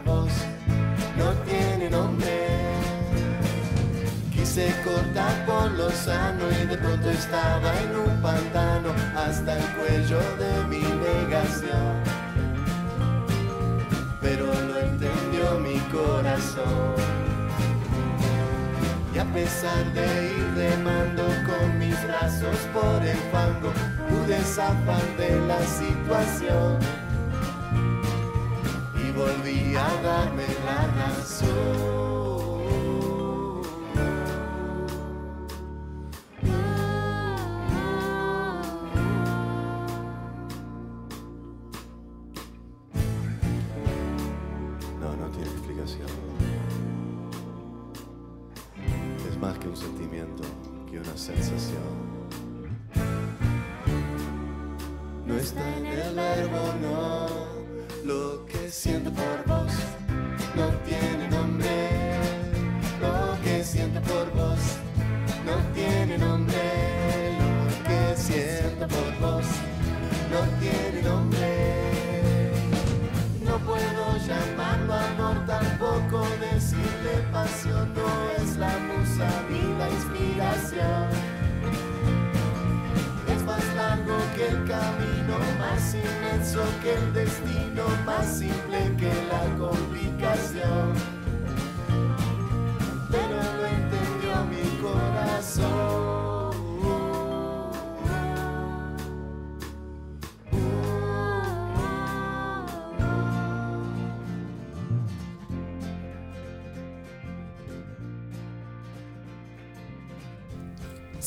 quise 4.59 4.81
cortar 4.83 5.45
por 5.45 5.71
lo 5.71 5.89
sano 5.91 6.43
y 6.51 6.65
de 6.65 6.77
pronto 6.77 7.09
estaba 7.09 7.71
en 7.81 7.95
un 7.95 8.21
pantano 8.21 8.89
hasta 9.15 9.57
el 9.57 9.63
cuello 9.75 10.19
de 10.37 10.67
mi 10.67 10.81
negación. 10.81 12.03
Pero 14.21 14.45
lo 14.45 14.77
entendió 14.77 15.59
mi 15.59 15.79
corazón. 15.91 16.95
Y 19.13 19.19
a 19.19 19.25
pesar 19.33 19.93
de 19.93 20.33
ir 20.37 20.53
remando 20.55 21.23
con 21.47 21.79
mis 21.79 21.95
brazos 22.03 22.57
por 22.73 23.05
el 23.05 23.17
fango, 23.31 23.71
pude 24.09 24.39
zafar 24.41 25.05
de 25.17 25.39
la 25.47 25.59
situación. 25.61 26.79
Y 28.95 29.11
volví 29.11 29.75
a 29.75 30.01
darme 30.03 30.45
la 30.65 31.05
razón. 31.05 32.08
Está 55.39 55.61
en 55.77 55.85
el 55.85 56.15
verbo, 56.15 56.73
no. 56.81 57.27
Lo 58.03 58.45
que 58.45 58.69
siento 58.69 59.11
por 59.11 59.45
vos 59.45 59.71
no 60.55 60.67
tiene 60.85 61.29
nombre. 61.29 62.17
Lo 63.01 63.41
que 63.43 63.63
siento 63.63 64.01
por 64.01 64.31
vos 64.33 64.59
no 65.45 65.55
tiene 65.73 66.17
nombre. 66.17 66.57
Lo 67.39 67.83
que 67.87 68.17
siento 68.17 68.87
por 68.87 69.11
vos 69.19 69.45
no 70.33 70.41
tiene 70.59 71.01
nombre. 71.03 72.51
No 73.43 73.57
puedo 73.59 74.17
llamarlo 74.27 74.93
amor, 74.93 75.45
tampoco 75.45 76.27
decirle 76.39 77.13
pasión, 77.31 77.93
no 77.93 78.43
es 78.43 78.57
la 78.57 78.77
musa 78.89 79.29
ni 79.49 79.61
la 79.77 79.89
inspiración. 79.89 81.28
Camino, 85.29 85.57
más 85.59 85.93
inmenso 85.93 86.61
que 86.81 86.93
el 86.93 87.13
destino, 87.13 87.83
más 88.05 88.37
simple 88.37 88.95
que 88.97 89.11
la 89.27 89.43
complicación. 89.57 91.08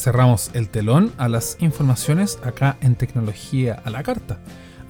Cerramos 0.02 0.50
el 0.54 0.68
telón 0.68 1.12
a 1.16 1.28
las 1.28 1.56
informaciones 1.60 2.40
acá 2.42 2.76
en 2.80 2.96
Tecnología 2.96 3.80
a 3.84 3.88
la 3.88 4.02
Carta. 4.02 4.40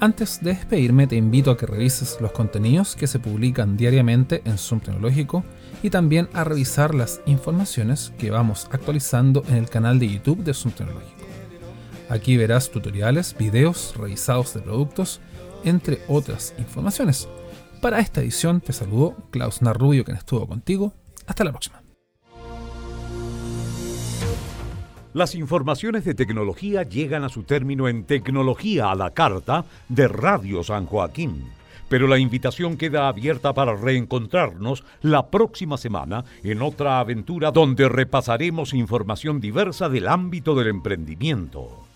Antes 0.01 0.41
de 0.41 0.55
despedirme 0.55 1.07
te 1.07 1.17
invito 1.17 1.51
a 1.51 1.59
que 1.59 1.67
revises 1.67 2.17
los 2.23 2.33
contenidos 2.33 2.97
que 2.97 3.07
se 3.07 3.19
publican 3.19 3.77
diariamente 3.77 4.41
en 4.47 4.57
Zoom 4.57 4.81
Tecnológico 4.81 5.45
y 5.83 5.91
también 5.91 6.31
a 6.33 6.45
revisar 6.45 6.95
las 6.95 7.21
informaciones 7.27 8.15
que 8.17 8.31
vamos 8.31 8.69
actualizando 8.73 9.45
en 9.49 9.57
el 9.57 9.69
canal 9.69 9.99
de 9.99 10.09
YouTube 10.09 10.45
de 10.45 10.55
Zoom 10.55 10.73
Tecnológico. 10.73 11.27
Aquí 12.09 12.39
verás 12.39 12.71
tutoriales, 12.71 13.37
videos, 13.39 13.95
revisados 13.99 14.55
de 14.55 14.63
productos, 14.63 15.21
entre 15.63 16.01
otras 16.09 16.55
informaciones. 16.57 17.29
Para 17.83 18.01
esta 18.01 18.23
edición 18.23 18.63
te 18.63 18.73
saludo 18.73 19.15
Klaus 19.31 19.61
Narrubio 19.61 20.07
quien 20.07 20.17
estuvo 20.17 20.49
contigo. 20.49 20.95
Hasta 21.27 21.45
la 21.45 21.51
próxima. 21.51 21.82
Las 25.15 25.35
informaciones 25.35 26.07
de 26.07 26.15
tecnología 26.15 26.85
llegan 26.85 27.23
a 27.23 27.29
su 27.29 27.43
término 27.43 27.87
en 27.87 28.05
Tecnología 28.05 28.91
a 28.91 28.95
la 28.95 29.11
Carta 29.11 29.67
de 29.91 30.09
Radio 30.09 30.65
San 30.65 30.87
Joaquín. 30.87 31.51
Pero 31.91 32.07
la 32.07 32.19
invitación 32.19 32.79
queda 32.79 33.09
abierta 33.09 33.53
para 33.53 33.77
reencontrarnos 33.77 34.85
la 35.03 35.27
próxima 35.27 35.77
semana 35.77 36.25
en 36.43 36.63
otra 36.63 36.99
aventura 36.99 37.51
donde 37.51 37.91
repasaremos 37.91 38.73
información 38.73 39.39
diversa 39.39 39.91
del 39.91 40.09
ámbito 40.09 40.55
del 40.55 40.69
emprendimiento. 40.69 41.92